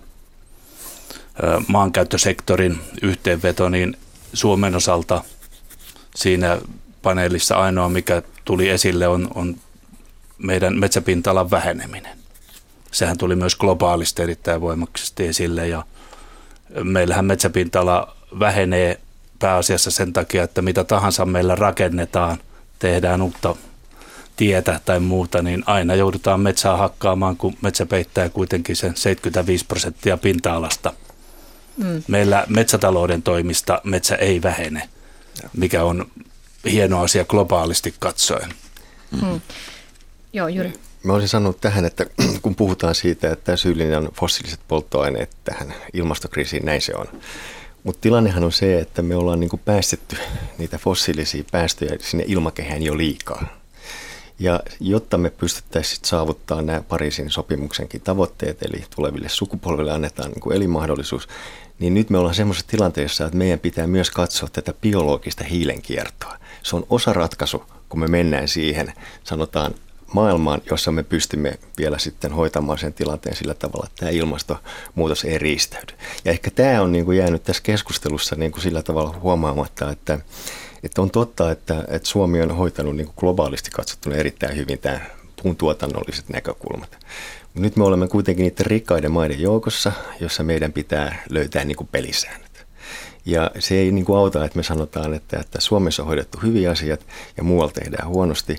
[1.67, 3.97] maankäyttösektorin yhteenveto, niin
[4.33, 5.23] Suomen osalta
[6.15, 6.61] siinä
[7.01, 9.55] paneelissa ainoa, mikä tuli esille, on, on
[10.37, 12.17] meidän metsäpinta-alan väheneminen.
[12.91, 15.83] Sehän tuli myös globaalisti erittäin voimakkaasti esille ja
[16.83, 18.99] meillähän metsäpinta-ala vähenee
[19.43, 22.37] pääasiassa sen takia, että mitä tahansa meillä rakennetaan,
[22.79, 23.55] tehdään uutta
[24.35, 30.17] tietä tai muuta, niin aina joudutaan metsää hakkaamaan, kun metsä peittää kuitenkin sen 75 prosenttia
[30.17, 30.93] pinta-alasta.
[31.77, 32.03] Mm.
[32.07, 34.89] Meillä metsätalouden toimista metsä ei vähene,
[35.57, 36.05] mikä on
[36.71, 38.53] hieno asia globaalisti katsoen.
[39.11, 39.41] Mm.
[40.33, 40.73] Joo, Jyri.
[41.03, 42.05] Mä olisin sanonut tähän, että
[42.41, 47.07] kun puhutaan siitä, että syyllinen on fossiiliset polttoaineet tähän ilmastokriisiin, näin se on.
[47.83, 50.17] Mutta tilannehan on se, että me ollaan niin päästetty
[50.57, 53.45] niitä fossiilisia päästöjä sinne ilmakehään jo liikaa.
[54.39, 60.55] Ja jotta me pystyttäisiin saavuttaa nämä Pariisin sopimuksenkin tavoitteet, eli tuleville sukupolville annetaan niin kuin
[60.55, 61.27] elinmahdollisuus,
[61.79, 66.37] niin nyt me ollaan semmoisessa tilanteessa, että meidän pitää myös katsoa tätä biologista hiilenkiertoa.
[66.63, 68.93] Se on osa ratkaisu, kun me mennään siihen,
[69.23, 69.75] sanotaan
[70.13, 75.37] maailmaan, jossa me pystymme vielä sitten hoitamaan sen tilanteen sillä tavalla, että tämä ilmastonmuutos ei
[75.37, 75.93] riistäydy.
[76.25, 80.19] Ja ehkä tämä on niin kuin jäänyt tässä keskustelussa niin kuin sillä tavalla huomaamatta, että,
[80.83, 84.99] että on totta, että, että Suomi on hoitanut niin kuin globaalisti katsottuna erittäin hyvin tämä
[85.43, 86.97] puun tuotannolliset näkökulmat.
[87.53, 92.65] Nyt me olemme kuitenkin niiden rikkaiden maiden joukossa, jossa meidän pitää löytää niin kuin pelisäännöt.
[93.25, 96.71] Ja se ei niin kuin auta, että me sanotaan, että, että Suomessa on hoidettu hyviä
[96.71, 97.05] asiat
[97.37, 98.57] ja muualla tehdään huonosti,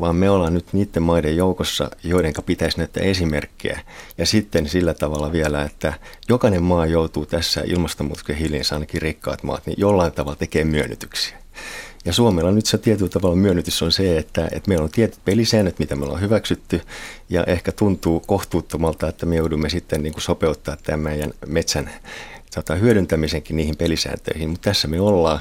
[0.00, 3.80] vaan me ollaan nyt niiden maiden joukossa, joiden pitäisi näyttää esimerkkejä.
[4.18, 5.92] Ja sitten sillä tavalla vielä, että
[6.28, 11.36] jokainen maa joutuu tässä ilmastonmuutoksen hiljensä, ainakin rikkaat maat, niin jollain tavalla tekee myönnytyksiä.
[12.04, 15.78] Ja Suomella nyt se tietyllä tavalla myönnytys on se, että, että meillä on tietyt pelisäännöt,
[15.78, 16.80] mitä me ollaan hyväksytty,
[17.28, 21.90] ja ehkä tuntuu kohtuuttomalta, että me joudumme sitten niin kuin sopeuttaa tämän meidän metsän
[22.54, 25.38] tota, hyödyntämisenkin niihin pelisääntöihin, mutta tässä me ollaan.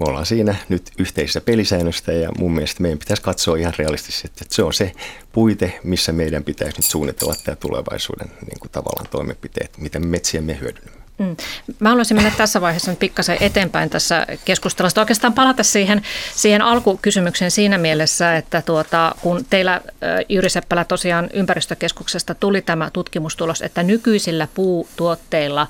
[0.00, 4.54] Me ollaan siinä nyt yhteisessä pelisäännöstä ja mun mielestä meidän pitäisi katsoa ihan realistisesti, että
[4.54, 4.92] se on se
[5.32, 10.58] puite, missä meidän pitäisi nyt suunnitella tämä tulevaisuuden niin kuin tavallaan toimenpiteet, miten metsiä me
[10.60, 11.06] hyödynnämme.
[11.18, 11.36] Mm.
[11.80, 15.00] Mä haluaisin mennä tässä vaiheessa nyt pikkasen eteenpäin tässä keskustelussa.
[15.00, 16.02] Oikeastaan palata siihen,
[16.34, 19.80] siihen alkukysymykseen siinä mielessä, että tuota, kun teillä
[20.28, 25.66] Jyri Seppälä tosiaan ympäristökeskuksesta tuli tämä tutkimustulos, että nykyisillä puutuotteilla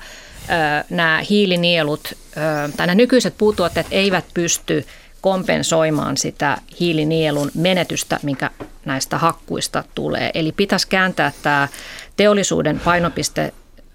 [0.89, 2.17] nämä hiilinielut
[2.77, 4.85] tai nämä nykyiset puutuotteet eivät pysty
[5.21, 8.49] kompensoimaan sitä hiilinielun menetystä, mikä
[8.85, 10.31] näistä hakkuista tulee.
[10.33, 11.67] Eli pitäisi kääntää tämä
[12.15, 13.53] teollisuuden painopiste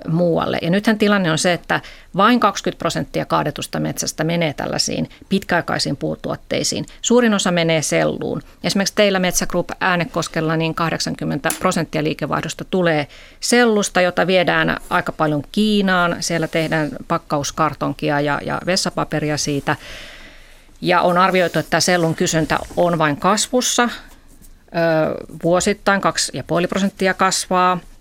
[0.09, 0.59] muualle.
[0.63, 1.81] Ja nythän tilanne on se, että
[2.17, 6.87] vain 20 prosenttia kaadetusta metsästä menee tällaisiin pitkäaikaisiin puutuotteisiin.
[7.03, 8.43] Suurin osa menee selluun.
[8.65, 13.07] Esimerkiksi teillä Metsä Group Äänekoskella niin 80 prosenttia liikevaihdosta tulee
[13.41, 16.17] sellusta, jota viedään aika paljon Kiinaan.
[16.21, 19.77] Siellä tehdään pakkauskartonkia ja, ja vessapaperia siitä.
[20.81, 23.89] Ja on arvioitu, että sellun kysyntä on vain kasvussa.
[25.43, 27.79] vuosittain 2,5 prosenttia kasvaa–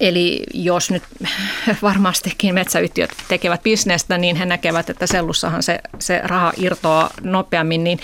[0.00, 1.02] Eli jos nyt
[1.82, 7.84] varmastikin metsäyhtiöt tekevät bisnestä, niin he näkevät, että sellussahan se, se raha irtoaa nopeammin.
[7.84, 7.98] Niin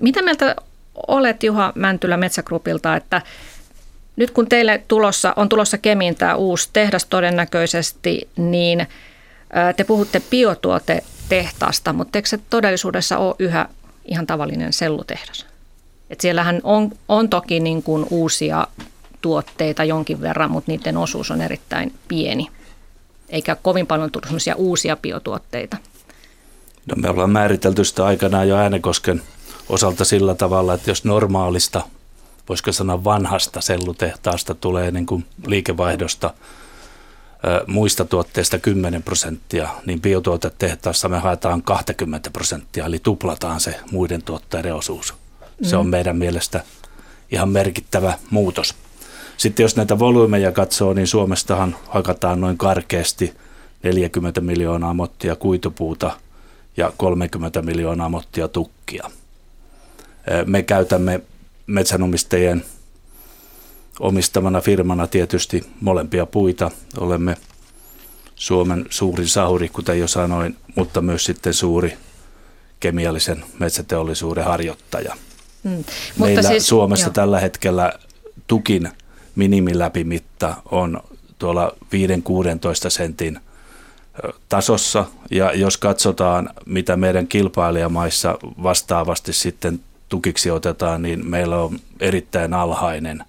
[0.00, 0.56] mitä mieltä
[1.06, 3.22] olet Juha Mäntylä Metsägrupilta, että
[4.16, 8.86] nyt kun teille tulossa, on tulossa Kemiin tämä uusi tehdas todennäköisesti, niin
[9.76, 13.68] te puhutte biotuotetehtaasta, mutta eikö se todellisuudessa ole yhä
[14.04, 15.46] ihan tavallinen sellutehdas?
[16.10, 18.66] Et siellähän on, on toki niin kuin uusia
[19.20, 22.48] tuotteita jonkin verran, mutta niiden osuus on erittäin pieni.
[23.28, 25.76] Eikä kovin paljon tullut uusia biotuotteita.
[26.86, 29.22] No me ollaan määritelty sitä aikanaan jo Äänekosken
[29.68, 31.82] osalta sillä tavalla, että jos normaalista,
[32.48, 36.34] voisiko sanoa vanhasta sellutehtaasta tulee niin kuin liikevaihdosta
[37.66, 44.74] muista tuotteista 10 prosenttia, niin biotuotetehtaassa me haetaan 20 prosenttia, eli tuplataan se muiden tuotteiden
[44.74, 45.14] osuus.
[45.62, 45.90] Se on mm.
[45.90, 46.64] meidän mielestä
[47.32, 48.74] ihan merkittävä muutos.
[49.36, 53.34] Sitten jos näitä volyymeja katsoo, niin Suomestahan hakataan noin karkeasti
[53.82, 56.10] 40 miljoonaa mottia kuitupuuta
[56.76, 59.10] ja 30 miljoonaa mottia tukkia.
[60.46, 61.20] Me käytämme
[61.66, 62.64] metsänomistajien
[64.00, 66.70] omistamana firmana tietysti molempia puita.
[66.98, 67.36] Olemme
[68.34, 71.98] Suomen suurin sahuri, kuten jo sanoin, mutta myös sitten suuri
[72.80, 75.16] kemiallisen metsäteollisuuden harjoittaja.
[75.64, 75.84] Hmm.
[76.18, 77.12] Meillä siis, Suomessa jo.
[77.12, 77.92] tällä hetkellä
[78.46, 78.88] tukin
[79.36, 81.00] minimiläpimitta on
[81.38, 83.40] tuolla 5-16 sentin
[84.48, 85.04] tasossa.
[85.30, 93.24] Ja jos katsotaan, mitä meidän kilpailijamaissa vastaavasti sitten tukiksi otetaan, niin meillä on erittäin alhainen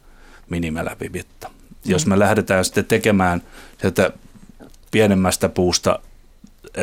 [0.50, 1.48] minimiläpimitta.
[1.48, 1.92] Mm.
[1.92, 3.42] Jos me lähdetään sitten tekemään
[3.82, 4.12] sieltä
[4.92, 6.00] pienemmästä puusta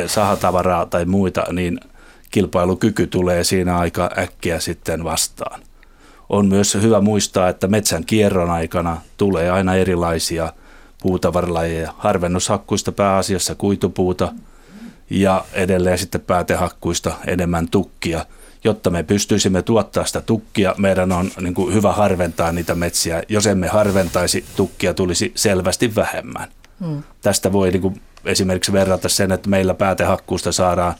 [0.07, 1.79] sahatavaraa tai muita, niin
[2.31, 5.61] kilpailukyky tulee siinä aika äkkiä sitten vastaan
[6.29, 10.53] on myös hyvä muistaa, että metsän kierron aikana tulee aina erilaisia
[11.01, 11.93] puutavaralajeja.
[11.97, 14.33] Harvennushakkuista pääasiassa kuitupuuta
[15.09, 18.25] ja edelleen sitten päätehakkuista enemmän tukkia.
[18.63, 23.23] Jotta me pystyisimme tuottaa sitä tukkia, meidän on niin kuin hyvä harventaa niitä metsiä.
[23.29, 26.47] Jos emme harventaisi, tukkia tulisi selvästi vähemmän.
[26.79, 27.03] Hmm.
[27.21, 30.93] Tästä voi niin kuin esimerkiksi verrata sen, että meillä päätehakkuusta saadaan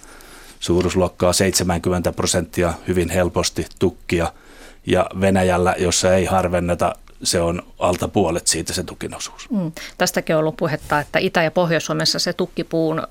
[0.60, 4.32] suuruusluokkaa 70 prosenttia hyvin helposti tukkia–
[4.88, 9.50] ja Venäjällä, jossa ei harvenneta, se on alta puolet siitä se tukinosuus.
[9.50, 9.72] Mm.
[9.98, 13.04] Tästäkin on ollut puhetta, että Itä- ja Pohjois-Suomessa se tukkipuun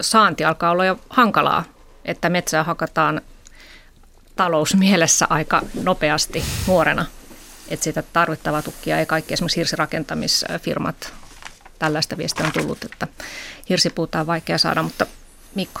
[0.00, 1.64] saanti alkaa olla jo hankalaa,
[2.04, 3.20] että metsää hakataan
[4.36, 7.06] talousmielessä aika nopeasti nuorena.
[7.68, 11.12] Että sitä tarvittavaa tukkia ei kaikki esimerkiksi hirsirakentamisfirmat,
[11.78, 13.08] tällaista viestiä on tullut, että
[13.68, 15.06] hirsipuuta on vaikea saada, mutta
[15.54, 15.80] Mikko?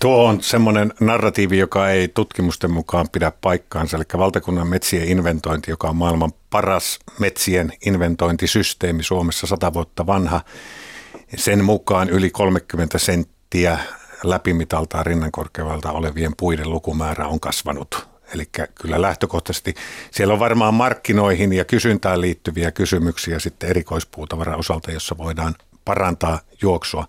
[0.00, 3.96] Tuo on semmoinen narratiivi, joka ei tutkimusten mukaan pidä paikkaansa.
[3.96, 10.40] Eli valtakunnan metsien inventointi, joka on maailman paras metsien inventointisysteemi Suomessa sata vuotta vanha.
[11.36, 13.78] Sen mukaan yli 30 senttiä
[14.24, 18.08] läpimitaltaan rinnankorkeudelta olevien puiden lukumäärä on kasvanut.
[18.34, 19.74] Eli kyllä lähtökohtaisesti
[20.10, 25.54] siellä on varmaan markkinoihin ja kysyntään liittyviä kysymyksiä sitten erikoispuutavaran osalta, jossa voidaan
[25.84, 27.06] parantaa juoksua.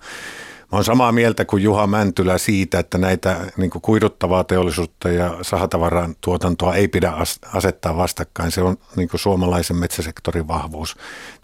[0.73, 6.15] Olen samaa mieltä kuin Juha Mäntylä siitä, että näitä niin kuin kuiduttavaa teollisuutta ja sahatavaran
[6.21, 7.13] tuotantoa ei pidä
[7.53, 8.51] asettaa vastakkain.
[8.51, 10.95] Se on niin kuin suomalaisen metsäsektorin vahvuus.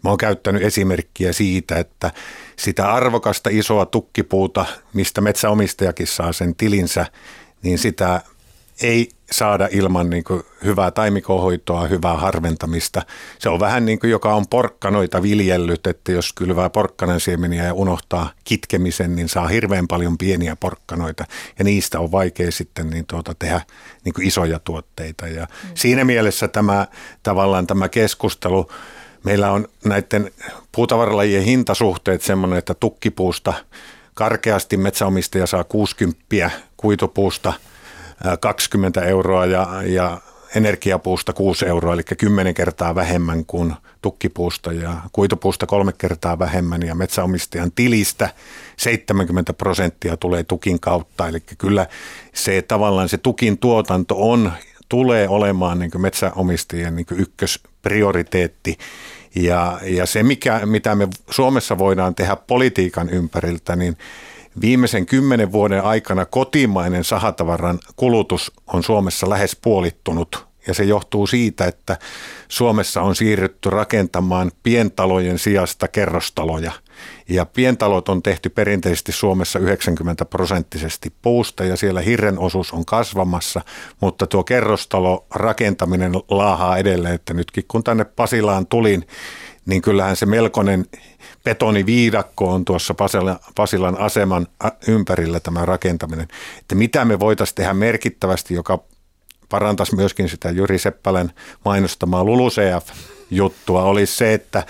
[0.04, 2.12] Mä olen käyttänyt esimerkkiä siitä, että
[2.56, 7.06] sitä arvokasta isoa tukkipuuta, mistä metsäomistajakin saa sen tilinsä,
[7.64, 8.22] niin sitä
[8.82, 13.02] ei saada ilman niin kuin hyvää taimikohoitoa, hyvää harventamista.
[13.40, 17.74] Se on vähän niin kuin joka on porkkanoita viljellyt, että jos kylvää porkkanan siemeniä ja
[17.74, 21.26] unohtaa kitkemisen, niin saa hirveän paljon pieniä porkkanoita
[21.60, 23.62] ja niistä on vaikea sitten niin tuota tehdä
[24.06, 25.28] niin kuin isoja tuotteita.
[25.28, 25.70] Ja mm.
[25.74, 26.88] Siinä mielessä tämä
[27.24, 28.72] tavallaan tämä keskustelu,
[29.24, 30.32] meillä on näiden
[30.72, 33.54] puutavaralajien hintasuhteet semmoinen, että tukkipuusta
[34.14, 37.54] karkeasti metsäomistaja saa 60 kuitupuusta–
[38.40, 40.22] 20 euroa ja, ja
[40.56, 46.96] energiapuusta 6 euroa, eli 10 kertaa vähemmän kuin tukkipuusta ja kuitupuusta kolme kertaa vähemmän ja
[46.96, 48.30] metsäomistajan tilistä
[48.78, 51.28] 70 prosenttia tulee tukin kautta.
[51.28, 51.88] Eli kyllä
[52.34, 54.52] se tavallaan se tukin tuotanto on,
[54.90, 58.78] tulee olemaan niin metsäomistajien niin ykkösprioriteetti.
[59.36, 63.98] Ja, ja se, mikä, mitä me Suomessa voidaan tehdä politiikan ympäriltä, niin
[64.62, 71.66] Viimeisen kymmenen vuoden aikana kotimainen sahatavaran kulutus on Suomessa lähes puolittunut ja se johtuu siitä,
[71.66, 71.98] että
[72.48, 76.72] Suomessa on siirrytty rakentamaan pientalojen sijasta kerrostaloja.
[77.30, 83.62] Ja pientalot on tehty perinteisesti Suomessa 90 prosenttisesti puusta ja siellä hirren osuus on kasvamassa,
[84.02, 89.08] mutta tuo kerrostalo rakentaminen laahaa edelleen, että nytkin kun tänne Pasilaan tulin,
[89.70, 90.86] niin kyllähän se melkoinen
[91.44, 92.96] betoniviidakko on tuossa
[93.56, 94.48] Pasilan aseman
[94.88, 96.28] ympärillä tämä rakentaminen.
[96.60, 98.84] Että mitä me voitaisiin tehdä merkittävästi, joka
[99.50, 101.32] parantaisi myöskin sitä Jyri Seppälän
[101.66, 104.64] mainostamaa LULUCF-juttua, olisi se, että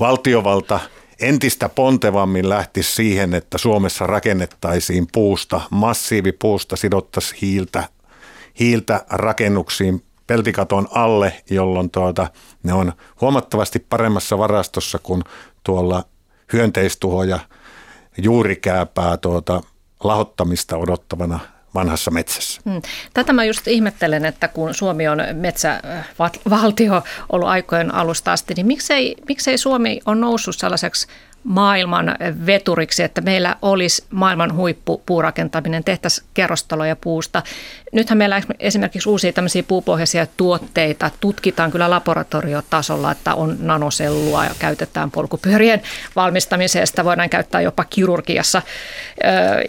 [0.00, 0.80] valtiovalta
[1.20, 7.84] entistä pontevammin lähtisi siihen, että Suomessa rakennettaisiin puusta, massiivipuusta sidottaisiin hiiltä,
[8.60, 12.30] hiiltä rakennuksiin peltikaton alle, jolloin tuota,
[12.62, 15.22] ne on huomattavasti paremmassa varastossa kuin
[15.64, 16.04] tuolla
[16.52, 17.38] hyönteistuhoja
[18.18, 19.62] juurikääpää tuota,
[20.04, 21.40] lahottamista odottavana
[21.74, 22.60] vanhassa metsässä.
[22.70, 22.82] Hmm.
[23.14, 27.02] Tätä mä just ihmettelen, että kun Suomi on metsävaltio
[27.32, 31.06] ollut aikojen alusta asti, niin miksei, miksei Suomi on noussut sellaiseksi
[31.44, 32.16] maailman
[32.46, 37.42] veturiksi, että meillä olisi maailman huippu puurakentaminen, tehtäisiin kerrostaloja puusta.
[37.92, 45.10] Nythän meillä esimerkiksi uusia tämmöisiä puupohjaisia tuotteita tutkitaan kyllä laboratoriotasolla, että on nanosellua ja käytetään
[45.10, 45.82] polkupyörien
[46.16, 48.62] valmistamiseen, sitä voidaan käyttää jopa kirurgiassa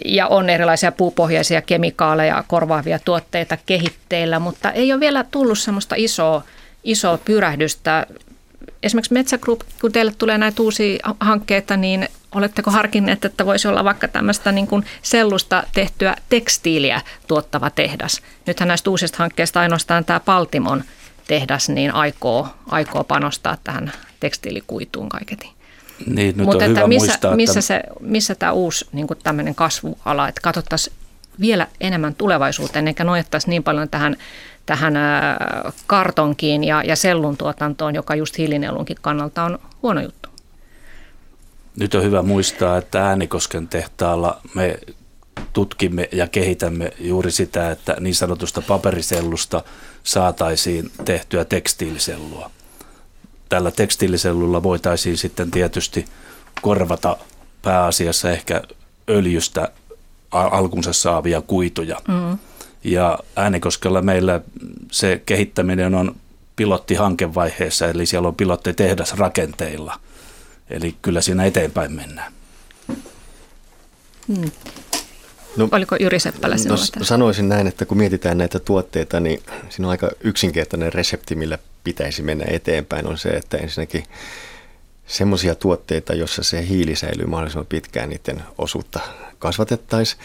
[0.04, 6.42] ja on erilaisia puupohjaisia kemikaaleja, korvaavia tuotteita kehitteillä, mutta ei ole vielä tullut semmoista isoa
[6.84, 8.06] isoa pyrähdystä
[8.84, 13.84] esimerkiksi Metsä Group, kun teille tulee näitä uusia hankkeita, niin oletteko harkinneet, että voisi olla
[13.84, 18.22] vaikka tämmöistä niin kuin sellusta tehtyä tekstiiliä tuottava tehdas?
[18.46, 20.84] Nythän näistä uusista hankkeista ainoastaan tämä Paltimon
[21.26, 25.50] tehdas niin aikoo, aikoo panostaa tähän tekstiilikuituun kaiketi.
[26.06, 29.54] Niin, nyt Mutta on että hyvä missä, muistaa, missä, se, missä tämä uusi niin tämmöinen
[29.54, 30.96] kasvuala, että katsottaisiin
[31.40, 34.16] vielä enemmän tulevaisuuteen, eikä nojattaisi niin paljon tähän
[34.66, 34.94] tähän
[35.86, 40.28] kartonkiin ja, ja sellun tuotantoon, joka just hiilinelunkin kannalta on huono juttu.
[41.76, 44.78] Nyt on hyvä muistaa, että Äänikosken tehtaalla me
[45.52, 49.62] tutkimme ja kehitämme juuri sitä, että niin sanotusta paperisellusta
[50.02, 52.50] saataisiin tehtyä tekstiilisellua.
[53.48, 56.04] Tällä tekstiilisellulla voitaisiin sitten tietysti
[56.62, 57.16] korvata
[57.62, 58.62] pääasiassa ehkä
[59.10, 59.68] öljystä
[60.30, 62.00] alkunsa saavia kuituja.
[62.08, 62.38] Mm.
[62.84, 64.40] Ja Äänekoskella meillä
[64.92, 66.16] se kehittäminen on
[66.56, 70.00] pilottihankevaiheessa, eli siellä on pilottitehdas rakenteilla.
[70.70, 72.32] Eli kyllä siinä eteenpäin mennään.
[74.28, 74.50] Hmm.
[75.56, 79.90] No, Oliko Jyri Seppälä no, Sanoisin näin, että kun mietitään näitä tuotteita, niin siinä on
[79.90, 84.04] aika yksinkertainen resepti, millä pitäisi mennä eteenpäin, on se, että ensinnäkin
[85.06, 89.00] semmoisia tuotteita, jossa se hiili säilyy mahdollisimman pitkään, niiden osuutta
[89.38, 90.22] kasvatettaisiin.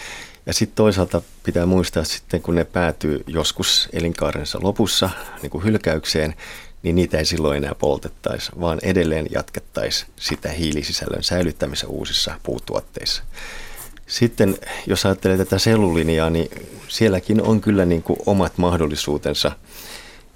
[0.50, 5.10] Ja sitten toisaalta pitää muistaa sitten, kun ne päätyy joskus elinkaarensa lopussa
[5.42, 6.34] niin kuin hylkäykseen,
[6.84, 13.24] niin niitä ei silloin enää poltettaisi, vaan edelleen jatkettaisiin sitä hiilisisällön säilyttämistä uusissa puutuotteissa.
[14.08, 16.50] Sitten jos ajattelee tätä sellulinjaa, niin
[16.88, 19.52] sielläkin on kyllä niin kuin omat mahdollisuutensa.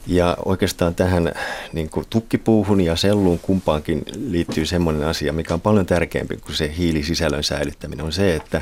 [0.08, 1.34] Ja oikeastaan tähän
[1.72, 6.74] niin kuin tukkipuuhun ja selluun kumpaankin liittyy sellainen asia, mikä on paljon tärkeämpi kuin se
[6.78, 8.62] hiilisisällön säilyttäminen, on se, että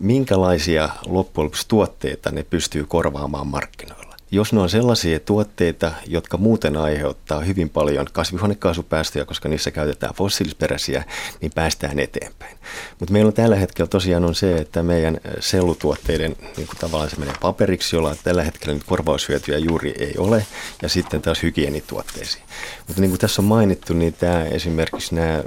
[0.00, 4.16] minkälaisia loppujen lopuksi tuotteita ne pystyy korvaamaan markkinoilla.
[4.30, 11.04] Jos ne on sellaisia tuotteita, jotka muuten aiheuttaa hyvin paljon kasvihuonekaasupäästöjä, koska niissä käytetään fossiilisperäisiä,
[11.40, 12.58] niin päästään eteenpäin.
[12.98, 17.16] Mutta meillä on tällä hetkellä tosiaan on se, että meidän sellutuotteiden niin kuin tavallaan se
[17.16, 20.46] menee paperiksi, jolla tällä hetkellä nyt korvaushyötyjä juuri ei ole,
[20.82, 22.44] ja sitten taas hygienituotteisiin.
[22.86, 25.42] Mutta niin kuin tässä on mainittu, niin tämä esimerkiksi nämä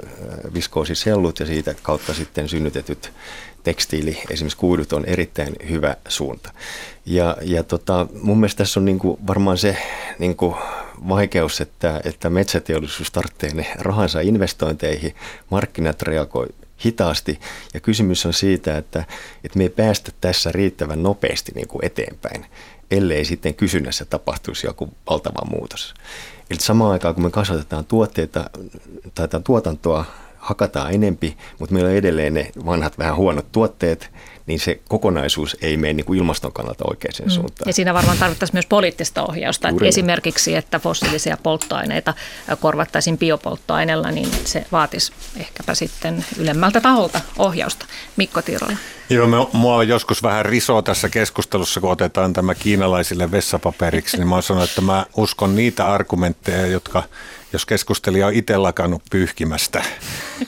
[0.54, 3.12] viskoosisellut ja siitä kautta sitten synnytetyt
[3.62, 6.52] tekstiili, esimerkiksi kuidut on erittäin hyvä suunta.
[7.06, 9.76] Ja, ja tota, mun mielestä tässä on niin kuin varmaan se
[10.18, 10.54] niin kuin
[11.08, 15.14] vaikeus, että, että metsäteollisuus tarvitsee ne rahansa investointeihin,
[15.50, 16.46] markkinat reagoi
[16.84, 17.40] hitaasti
[17.74, 19.04] ja kysymys on siitä, että,
[19.44, 22.46] että me ei päästä tässä riittävän nopeasti niin kuin eteenpäin,
[22.90, 25.94] ellei sitten kysynnässä tapahtuisi joku valtava muutos.
[26.50, 28.50] Eli samaan aikaan kun me kasvatetaan tuotteita
[29.14, 30.04] tai tuotantoa
[30.40, 34.10] hakataan enempi, mutta meillä on edelleen ne vanhat vähän huonot tuotteet,
[34.46, 37.30] niin se kokonaisuus ei mene niin kuin ilmaston kannalta oikeaan mm.
[37.30, 37.68] suuntaan.
[37.68, 39.68] Ja siinä varmaan tarvittaisiin myös poliittista ohjausta.
[39.68, 42.14] Juuri Esimerkiksi, että fossiilisia polttoaineita
[42.60, 47.86] korvattaisiin biopolttoaineella, niin se vaatisi ehkäpä sitten ylemmältä taholta ohjausta.
[48.16, 48.76] Mikko Tirola.
[49.10, 54.42] Joo, me, mua joskus vähän risoo tässä keskustelussa, kun otetaan tämä kiinalaisille vessapaperiksi, niin mä
[54.42, 57.02] sanon, että mä uskon niitä argumentteja, jotka
[57.52, 59.82] jos keskustelija on itse lakannut pyyhkimästä,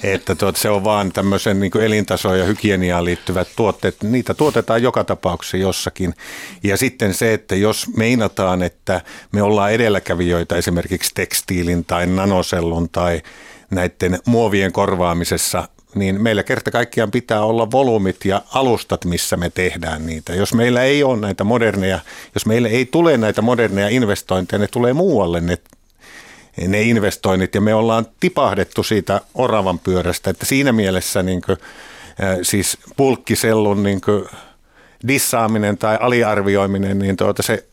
[0.03, 5.05] että tuot, se on vaan tämmöisen niin elintasoon ja hygieniaan liittyvät tuotteet, niitä tuotetaan joka
[5.05, 6.15] tapauksessa jossakin.
[6.63, 9.01] Ja sitten se, että jos meinataan, että
[9.33, 13.23] me ollaan edelläkävijöitä esimerkiksi tekstiilin tai nanosellun tai
[13.71, 20.07] näiden muovien korvaamisessa, niin meillä kerta kaikkiaan pitää olla volyymit ja alustat, missä me tehdään
[20.07, 20.35] niitä.
[20.35, 21.99] Jos meillä ei ole näitä moderneja,
[22.35, 25.59] jos meillä ei tule näitä moderneja investointeja, ne tulee muualle ne
[26.69, 31.57] ne investoinnit ja me ollaan tipahdettu siitä oravan pyörästä, että siinä mielessä niin kuin,
[32.43, 34.25] siis pulkkisellun niin kuin,
[35.09, 37.65] dissaaminen tai aliarvioiminen, niin tuota se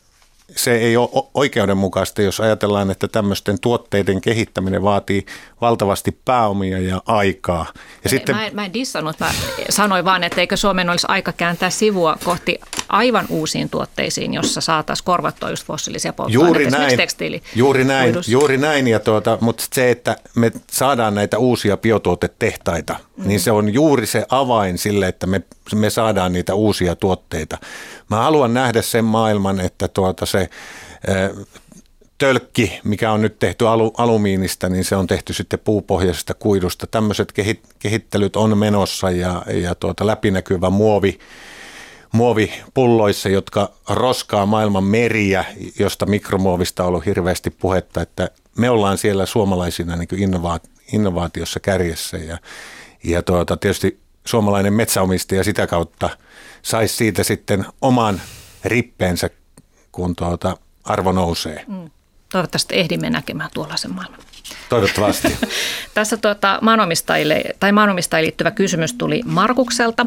[0.55, 5.25] se ei ole oikeudenmukaista, jos ajatellaan, että tämmöisten tuotteiden kehittäminen vaatii
[5.61, 7.65] valtavasti pääomia ja aikaa.
[7.73, 8.35] Ja ei, sitten...
[8.35, 9.31] mä, en, mä en dissannut, mä
[9.69, 15.05] sanoin vaan, että eikö Suomen olisi aika kääntää sivua kohti aivan uusiin tuotteisiin, jossa saataisiin
[15.05, 17.41] korvattua just fossiilisia polttoaineita, juuri näin, tekstiili.
[17.55, 23.27] Juuri näin, juuri näin ja tuota, mutta se, että me saadaan näitä uusia biotuotetehtaita, mm.
[23.27, 25.41] niin se on juuri se avain sille, että me,
[25.75, 27.57] me saadaan niitä uusia tuotteita.
[28.09, 30.49] Mä haluan nähdä sen maailman, että tuota se
[32.17, 36.87] tölkki, mikä on nyt tehty alu, alumiinista, niin se on tehty sitten puupohjaisesta kuidusta.
[36.87, 37.33] Tämmöiset
[37.79, 41.19] kehittelyt on menossa ja, ja tuota läpinäkyvä muovi,
[42.11, 45.45] muovipulloissa, jotka roskaa maailman meriä,
[45.79, 52.17] josta mikromuovista on ollut hirveästi puhetta, että me ollaan siellä suomalaisina niin innovaat, innovaatiossa kärjessä
[52.17, 52.37] ja,
[53.03, 56.09] ja tuota, tietysti suomalainen metsäomistaja sitä kautta
[56.61, 58.21] saisi siitä sitten oman
[58.65, 59.29] rippeensä,
[59.91, 61.65] kun tuota arvo nousee.
[61.67, 61.89] Mm.
[62.31, 64.19] Toivottavasti ehdimme näkemään tuollaisen maailman.
[64.69, 65.37] Toivottavasti.
[65.93, 70.05] Tässä tuota, maanomistajille, tai maanomistajille liittyvä kysymys tuli Markukselta.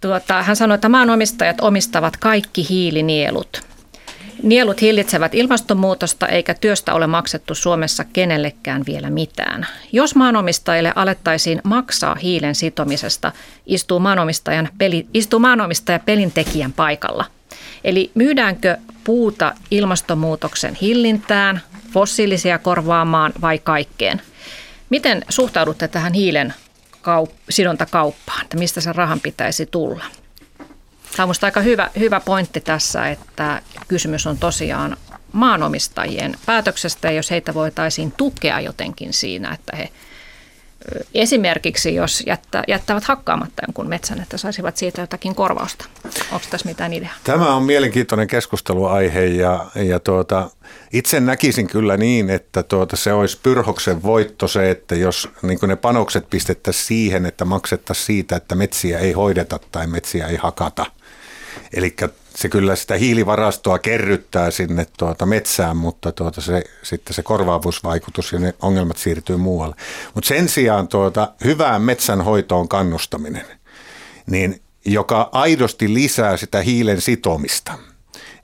[0.00, 3.71] Tuota, hän sanoi, että maanomistajat omistavat kaikki hiilinielut.
[4.42, 9.66] Nielut hillitsevät ilmastonmuutosta eikä työstä ole maksettu Suomessa kenellekään vielä mitään.
[9.92, 13.32] Jos maanomistajille alettaisiin maksaa hiilen sitomisesta,
[13.66, 17.24] istuu, maanomistajan peli, istuu maanomistaja pelintekijän paikalla.
[17.84, 21.60] Eli myydäänkö puuta ilmastonmuutoksen hillintään,
[21.92, 24.22] fossiilisia korvaamaan vai kaikkeen?
[24.90, 26.54] Miten suhtaudutte tähän hiilen
[27.02, 30.04] kaup- sidontakauppaan, että mistä sen rahan pitäisi tulla?
[31.16, 34.96] Tämä on minusta aika hyvä, hyvä pointti tässä, että kysymys on tosiaan
[35.32, 39.88] maanomistajien päätöksestä, jos heitä voitaisiin tukea jotenkin siinä, että he
[41.14, 45.84] esimerkiksi jos jättä, jättävät hakkaamatta jonkun metsän, että saisivat siitä jotakin korvausta.
[46.32, 47.14] Onko tässä mitään ideaa?
[47.24, 50.50] Tämä on mielenkiintoinen keskusteluaihe ja, ja tuota,
[50.92, 55.76] itse näkisin kyllä niin, että tuota, se olisi pyrhoksen voitto se, että jos niin ne
[55.76, 60.86] panokset pistettäisiin siihen, että maksettaisiin siitä, että metsiä ei hoideta tai metsiä ei hakata–
[61.74, 61.96] Eli
[62.34, 68.38] se kyllä sitä hiilivarastoa kerryttää sinne tuota metsään, mutta tuota se, sitten se korvaavuusvaikutus ja
[68.38, 69.76] ne ongelmat siirtyy muualle.
[70.14, 73.46] Mutta sen sijaan tuota, hyvään metsänhoitoon kannustaminen,
[74.30, 77.72] niin joka aidosti lisää sitä hiilen sitomista.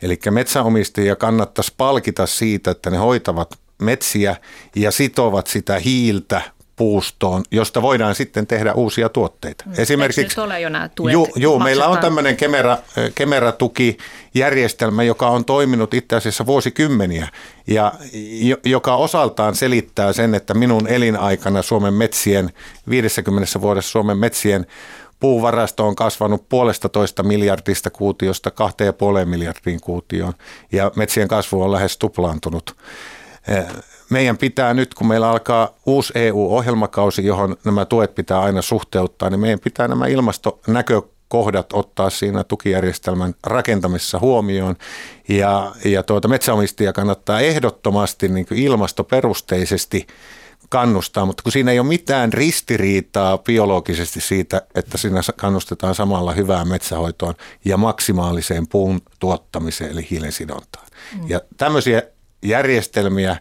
[0.03, 4.37] Eli metsäomistajia kannattaisi palkita siitä, että ne hoitavat metsiä
[4.77, 6.43] ja sitovat sitä hiiltä
[6.79, 9.65] puustoon, josta voidaan sitten tehdä uusia tuotteita.
[9.67, 9.73] Mm.
[9.79, 12.79] Esimerkiksi ole jo nämä tuet Juu, juu meillä on tämmöinen Kemera,
[13.15, 17.29] Kemera-tukijärjestelmä, joka on toiminut itse asiassa vuosikymmeniä
[17.67, 17.93] ja
[18.65, 22.51] joka osaltaan selittää sen, että minun elinaikana Suomen metsien,
[22.89, 24.67] 50 vuodessa Suomen metsien
[25.21, 30.35] puuvarasto on kasvanut puolesta toista miljardista kuutiosta kahteen ja puoleen miljardiin kuutioon
[30.73, 32.77] ja metsien kasvu on lähes tuplaantunut.
[34.11, 39.41] Meidän pitää nyt, kun meillä alkaa uusi EU-ohjelmakausi, johon nämä tuet pitää aina suhteuttaa, niin
[39.41, 44.77] meidän pitää nämä ilmastonäkökohdat ottaa siinä tukijärjestelmän rakentamisessa huomioon.
[45.29, 50.07] Ja, ja tuota, metsäomistajia kannattaa ehdottomasti niin ilmastoperusteisesti
[50.69, 56.69] kannustaa, mutta kun siinä ei ole mitään ristiriitaa biologisesti siitä, että siinä kannustetaan samalla hyvään
[56.69, 57.35] metsähoitoon
[57.65, 60.87] ja maksimaaliseen puun tuottamiseen eli hiilen sidontaan.
[61.15, 61.29] Mm.
[61.29, 62.03] Ja tämmöisiä
[62.43, 63.37] järjestelmiä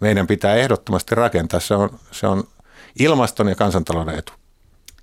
[0.00, 1.60] meidän pitää ehdottomasti rakentaa.
[1.60, 2.44] Se on, se on
[2.98, 4.32] ilmaston ja kansantalouden etu.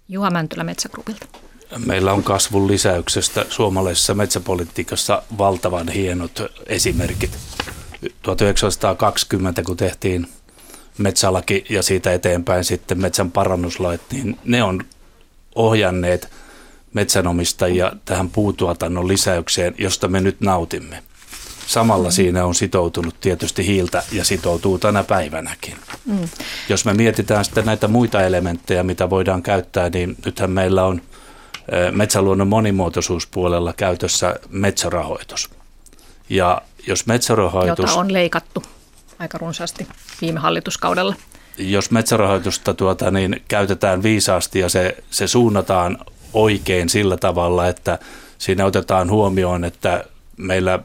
[0.08, 1.26] Juha Mäntylä Metsägrupilta.
[1.86, 7.38] Meillä on kasvun lisäyksestä suomalaisessa metsäpolitiikassa valtavan hienot esimerkit.
[8.22, 10.28] 1920, kun tehtiin
[10.97, 14.82] metsälaki ja siitä eteenpäin sitten metsän parannuslait, niin ne on
[15.56, 16.32] ohjanneet
[16.93, 21.04] metsänomistajia tähän puutuotannon lisäykseen, josta me nyt nautimme.
[21.70, 25.76] Samalla siinä on sitoutunut tietysti hiiltä ja sitoutuu tänä päivänäkin.
[26.05, 26.30] Mm.
[26.70, 31.01] Jos me mietitään sitten näitä muita elementtejä, mitä voidaan käyttää, niin nythän meillä on
[31.91, 35.49] metsäluonnon monimuotoisuuspuolella käytössä metsärahoitus.
[36.30, 37.89] Ja jos metsärahoitus...
[37.89, 38.63] Jota on leikattu
[39.20, 39.88] aika runsaasti
[40.22, 41.15] viime hallituskaudella.
[41.57, 45.97] Jos metsärahoitusta tuota, niin käytetään viisaasti ja se, se suunnataan
[46.34, 47.99] oikein sillä tavalla, että
[48.38, 50.03] siinä otetaan huomioon, että
[50.38, 50.80] meillä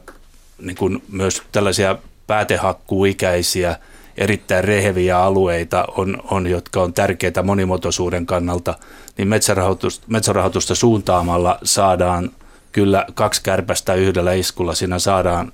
[0.59, 1.95] niin kuin myös tällaisia
[2.27, 3.77] päätehakkuikäisiä,
[4.17, 8.73] erittäin reheviä alueita on, on, jotka on tärkeitä monimuotoisuuden kannalta,
[9.17, 12.31] niin metsärahoitusta, metsärahoitusta suuntaamalla saadaan
[12.71, 14.75] kyllä kaksi kärpästä yhdellä iskulla.
[14.75, 15.51] Siinä saadaan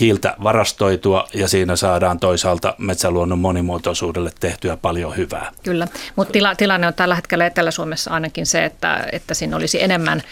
[0.00, 5.52] hiiltä varastoitua ja siinä saadaan toisaalta metsäluonnon monimuotoisuudelle tehtyä paljon hyvää.
[5.62, 10.22] Kyllä, mutta tila, tilanne on tällä hetkellä Etelä-Suomessa ainakin se, että, että siinä olisi enemmän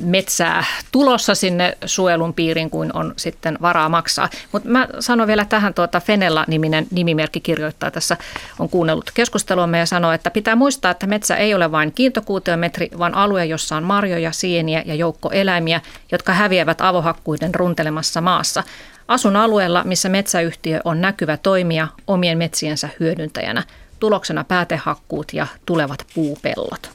[0.00, 4.28] metsää tulossa sinne suojelun piiriin kuin on sitten varaa maksaa.
[4.52, 8.16] Mutta mä sanon vielä tähän, tuota Fenella-niminen nimimerkki kirjoittaa tässä,
[8.58, 13.14] on kuunnellut keskusteluamme ja sanoo, että pitää muistaa, että metsä ei ole vain kiintokuutiometri, vaan
[13.14, 15.80] alue, jossa on marjoja, sieniä ja joukko eläimiä,
[16.12, 18.62] jotka häviävät avohakkuiden runtelemassa maassa.
[19.08, 23.62] Asun alueella, missä metsäyhtiö on näkyvä toimija omien metsiensä hyödyntäjänä.
[24.00, 26.93] Tuloksena päätehakkuut ja tulevat puupellot.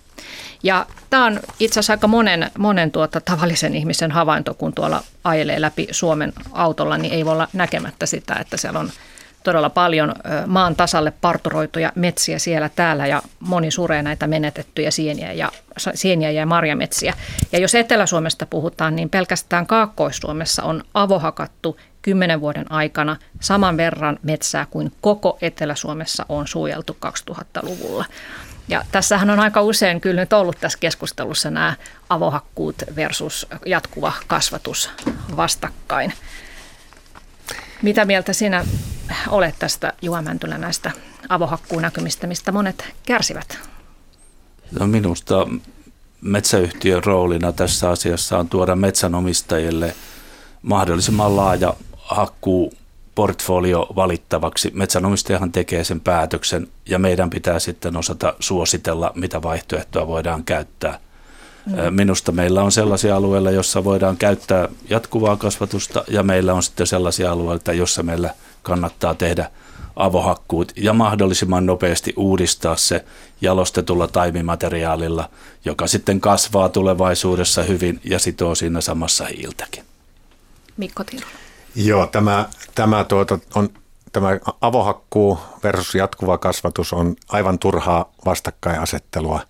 [0.63, 5.61] Ja tämä on itse asiassa aika monen, monen tuota, tavallisen ihmisen havainto, kun tuolla ajelee
[5.61, 8.89] läpi Suomen autolla, niin ei voi olla näkemättä sitä, että siellä on
[9.43, 10.13] todella paljon
[10.47, 15.51] maan tasalle parturoituja metsiä siellä täällä ja moni suree näitä menetettyjä sieniä ja,
[15.93, 17.13] sieniä ja marjametsiä.
[17.51, 24.65] Ja jos Etelä-Suomesta puhutaan, niin pelkästään Kaakkois-Suomessa on avohakattu kymmenen vuoden aikana saman verran metsää
[24.69, 28.05] kuin koko Etelä-Suomessa on suojeltu 2000-luvulla.
[28.69, 31.75] Ja tässähän on aika usein kyllä nyt ollut tässä keskustelussa nämä
[32.09, 34.89] avohakkuut versus jatkuva kasvatus
[35.35, 36.13] vastakkain.
[37.81, 38.65] Mitä mieltä sinä
[39.27, 40.91] olet tästä Juha Mäntylä näistä
[41.29, 43.59] avohakkuunäkymistä, mistä monet kärsivät?
[44.79, 45.47] No minusta
[46.21, 49.95] metsäyhtiön roolina tässä asiassa on tuoda metsänomistajille
[50.61, 52.73] mahdollisimman laaja hakkuu
[53.19, 54.71] portfolio valittavaksi.
[54.73, 60.99] Metsänomistajahan tekee sen päätöksen ja meidän pitää sitten osata suositella, mitä vaihtoehtoa voidaan käyttää.
[61.65, 61.93] Mm.
[61.93, 67.31] Minusta meillä on sellaisia alueilla, joissa voidaan käyttää jatkuvaa kasvatusta ja meillä on sitten sellaisia
[67.31, 69.51] alueita, joissa meillä kannattaa tehdä
[69.95, 73.05] avohakkuut ja mahdollisimman nopeasti uudistaa se
[73.41, 75.29] jalostetulla taimimateriaalilla,
[75.65, 79.83] joka sitten kasvaa tulevaisuudessa hyvin ja sitoo siinä samassa hiiltäkin.
[80.77, 81.48] Mikko Tirola.
[81.75, 83.69] Joo, tämä, tämä, tuota, on,
[84.11, 84.29] tämä
[84.61, 89.41] avohakkuu versus jatkuva kasvatus on aivan turhaa vastakkainasettelua.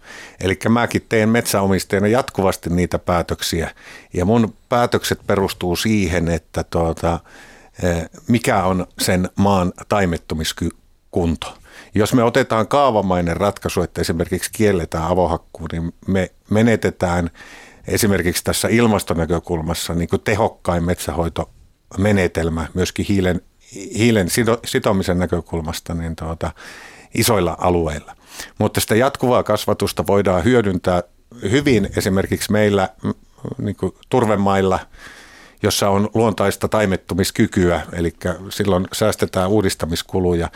[0.42, 3.72] Eli mäkin teen metsäomistajana jatkuvasti niitä päätöksiä.
[4.14, 7.20] Ja mun päätökset perustuu siihen, että tuota,
[7.84, 11.58] eh, mikä on sen maan taimettumiskunto.
[11.96, 17.30] Jos me otetaan kaavamainen ratkaisu, että esimerkiksi kielletään avohakkuu, niin me menetetään
[17.88, 21.50] esimerkiksi tässä ilmastonäkökulmassa niin kuin tehokkain metsähoito
[21.98, 23.42] menetelmä myöskin hiilen,
[23.98, 24.28] hiilen
[24.66, 26.52] sitomisen näkökulmasta niin tuota,
[27.16, 28.16] isoilla alueilla.
[28.58, 31.04] Mutta sitä jatkuvaa kasvatusta voidaan hyödyntää
[31.52, 32.90] hyvin esimerkiksi meillä
[33.58, 34.80] niin kuin turvemailla,
[35.64, 38.14] jossa on luontaista taimettumiskykyä, eli
[38.50, 40.50] silloin säästetään uudistamiskuluja.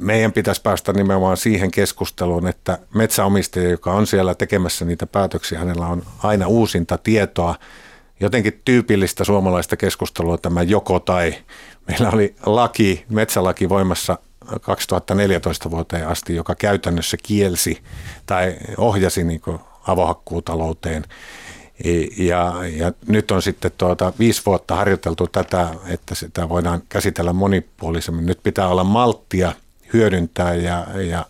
[0.00, 5.86] meidän pitäisi päästä nimenomaan siihen keskusteluun, että metsäomistaja, joka on siellä tekemässä niitä päätöksiä, hänellä
[5.86, 7.54] on aina uusinta tietoa.
[8.22, 11.34] Jotenkin tyypillistä suomalaista keskustelua tämä joko tai.
[11.88, 14.18] Meillä oli laki, metsälaki voimassa
[14.60, 17.82] 2014 vuoteen asti, joka käytännössä kielsi
[18.26, 19.40] tai ohjasi niin
[19.86, 21.04] avohakkuutalouteen.
[22.18, 28.26] Ja, ja nyt on sitten tuota viisi vuotta harjoiteltu tätä, että sitä voidaan käsitellä monipuolisemmin.
[28.26, 29.52] Nyt pitää olla malttia
[29.92, 31.26] hyödyntää ja, ja,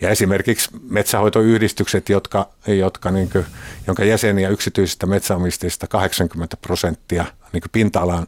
[0.00, 3.46] ja esimerkiksi metsähoitoyhdistykset, jotka, jotka niin kuin,
[3.86, 8.26] jonka jäseniä yksityisistä metsäomistajista 80 prosenttia niin pinta-alan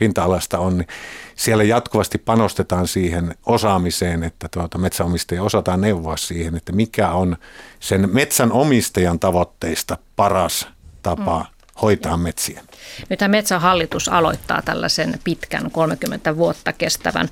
[0.00, 0.88] pinta-alasta on, niin
[1.36, 7.36] siellä jatkuvasti panostetaan siihen osaamiseen, että tuota metsäomistajia osataan neuvoa siihen, että mikä on
[7.80, 10.68] sen metsän omistajan tavoitteista paras
[11.02, 11.46] tapa mm.
[11.82, 12.62] hoitaa metsiä.
[13.08, 17.28] Nyt metsähallitus aloittaa tällaisen pitkän 30 vuotta kestävän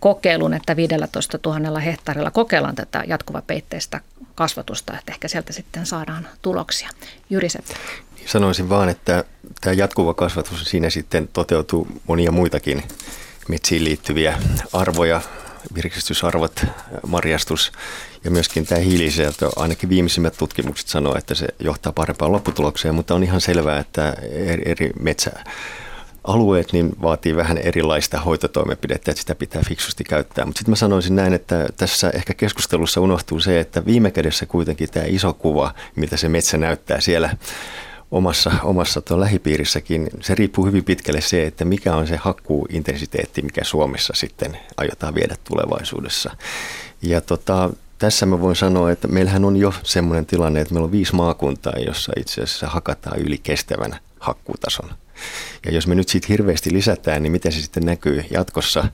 [0.00, 4.00] kokeilun, että 15 000 hehtaarilla kokeillaan tätä jatkuvapeitteistä
[4.34, 6.90] kasvatusta, että ehkä sieltä sitten saadaan tuloksia.
[7.30, 7.74] Jyri Seppä.
[8.26, 9.24] Sanoisin vaan, että
[9.60, 12.82] tämä jatkuva kasvatus, siinä sitten toteutuu monia muitakin
[13.48, 14.38] metsiin liittyviä
[14.72, 15.20] arvoja,
[15.74, 16.64] virkistysarvot,
[17.06, 17.72] marjastus
[18.24, 19.48] ja myöskin tämä hiilisäätö.
[19.56, 24.16] Ainakin viimeisimmät tutkimukset sanoo, että se johtaa parempaan lopputulokseen, mutta on ihan selvää, että
[24.64, 25.30] eri metsä
[26.28, 30.46] alueet niin vaatii vähän erilaista hoitotoimenpidettä, että sitä pitää fiksusti käyttää.
[30.46, 34.90] Mutta sitten mä sanoisin näin, että tässä ehkä keskustelussa unohtuu se, että viime kädessä kuitenkin
[34.90, 37.36] tämä iso kuva, mitä se metsä näyttää siellä
[38.10, 43.64] omassa, omassa tuo lähipiirissäkin, se riippuu hyvin pitkälle se, että mikä on se hakkuuintensiteetti, mikä
[43.64, 46.36] Suomessa sitten aiotaan viedä tulevaisuudessa.
[47.02, 50.92] Ja tota, tässä mä voin sanoa, että meillähän on jo semmoinen tilanne, että meillä on
[50.92, 54.90] viisi maakuntaa, jossa itse asiassa hakataan yli kestävän hakkuutason.
[55.66, 58.84] Ja jos me nyt siitä hirveästi lisätään, niin miten se sitten näkyy jatkossa?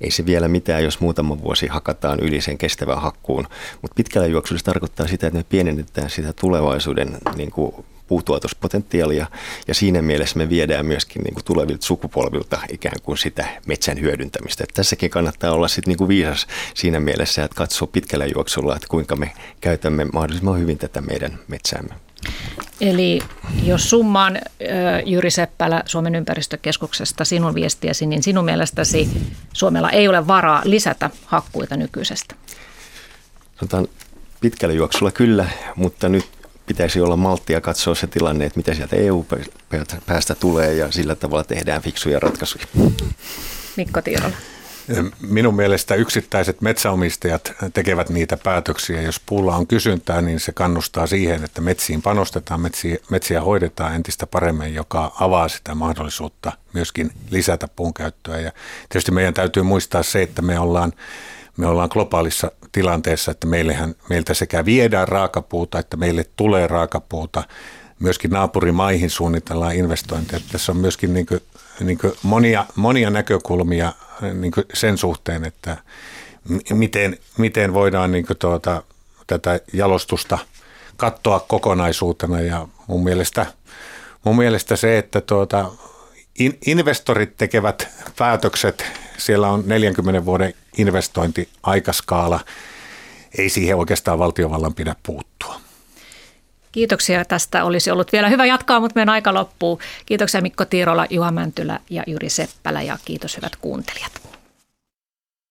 [0.00, 3.46] Ei se vielä mitään, jos muutama vuosi hakataan yli sen kestävän hakkuun.
[3.82, 7.74] Mutta pitkällä juoksulla se tarkoittaa sitä, että me pienennetään sitä tulevaisuuden niin kuin
[8.10, 9.26] puutuotospotentiaalia
[9.68, 14.64] ja siinä mielessä me viedään myöskin niin kuin tulevilta sukupolvilta ikään kuin sitä metsän hyödyntämistä.
[14.64, 18.88] Että tässäkin kannattaa olla sitten niin kuin viisas siinä mielessä, että katsoo pitkällä juoksulla, että
[18.88, 21.94] kuinka me käytämme mahdollisimman hyvin tätä meidän metsäämme.
[22.80, 23.20] Eli
[23.62, 24.38] jos summaan
[25.06, 29.08] Jyri Seppälä Suomen ympäristökeskuksesta sinun viestiäsi, niin sinun mielestäsi
[29.52, 32.34] Suomella ei ole varaa lisätä hakkuita nykyisestä?
[33.56, 33.88] Sanotaan
[34.40, 35.46] pitkällä juoksulla kyllä,
[35.76, 36.26] mutta nyt
[36.66, 41.82] pitäisi olla malttia katsoa se tilanne, että mitä sieltä EU-päästä tulee ja sillä tavalla tehdään
[41.82, 42.66] fiksuja ratkaisuja.
[43.76, 44.34] Mikko Tiirola.
[45.20, 49.02] Minun mielestä yksittäiset metsäomistajat tekevät niitä päätöksiä.
[49.02, 52.60] Jos puulla on kysyntää, niin se kannustaa siihen, että metsiin panostetaan,
[53.10, 58.38] metsiä, hoidetaan entistä paremmin, joka avaa sitä mahdollisuutta myöskin lisätä puun käyttöä.
[58.38, 58.52] Ja
[58.88, 60.92] tietysti meidän täytyy muistaa se, että me ollaan,
[61.56, 67.42] me ollaan globaalissa tilanteessa, että meillähän, meiltä sekä viedään raakapuuta, että meille tulee raakapuuta.
[67.98, 70.42] Myöskin naapurimaihin suunnitellaan investointeja.
[70.52, 71.40] Tässä on myöskin niin kuin,
[71.80, 75.76] niin kuin monia, monia näkökulmia niin sen suhteen, että
[76.70, 78.82] miten, miten voidaan niin tuota,
[79.26, 80.38] tätä jalostusta
[80.96, 83.46] katsoa kokonaisuutena ja mun mielestä,
[84.24, 85.70] mun mielestä se, että tuota,
[86.66, 88.84] investorit tekevät päätökset,
[89.18, 92.40] siellä on 40 vuoden investointiaikaskaala,
[93.38, 95.60] ei siihen oikeastaan valtiovallan pidä puuttua.
[96.72, 97.64] Kiitoksia tästä.
[97.64, 99.80] Olisi ollut vielä hyvä jatkaa, mutta meidän aika loppuu.
[100.06, 104.29] Kiitoksia Mikko Tiirola, Juha Mäntylä ja Jyri Seppälä ja kiitos hyvät kuuntelijat.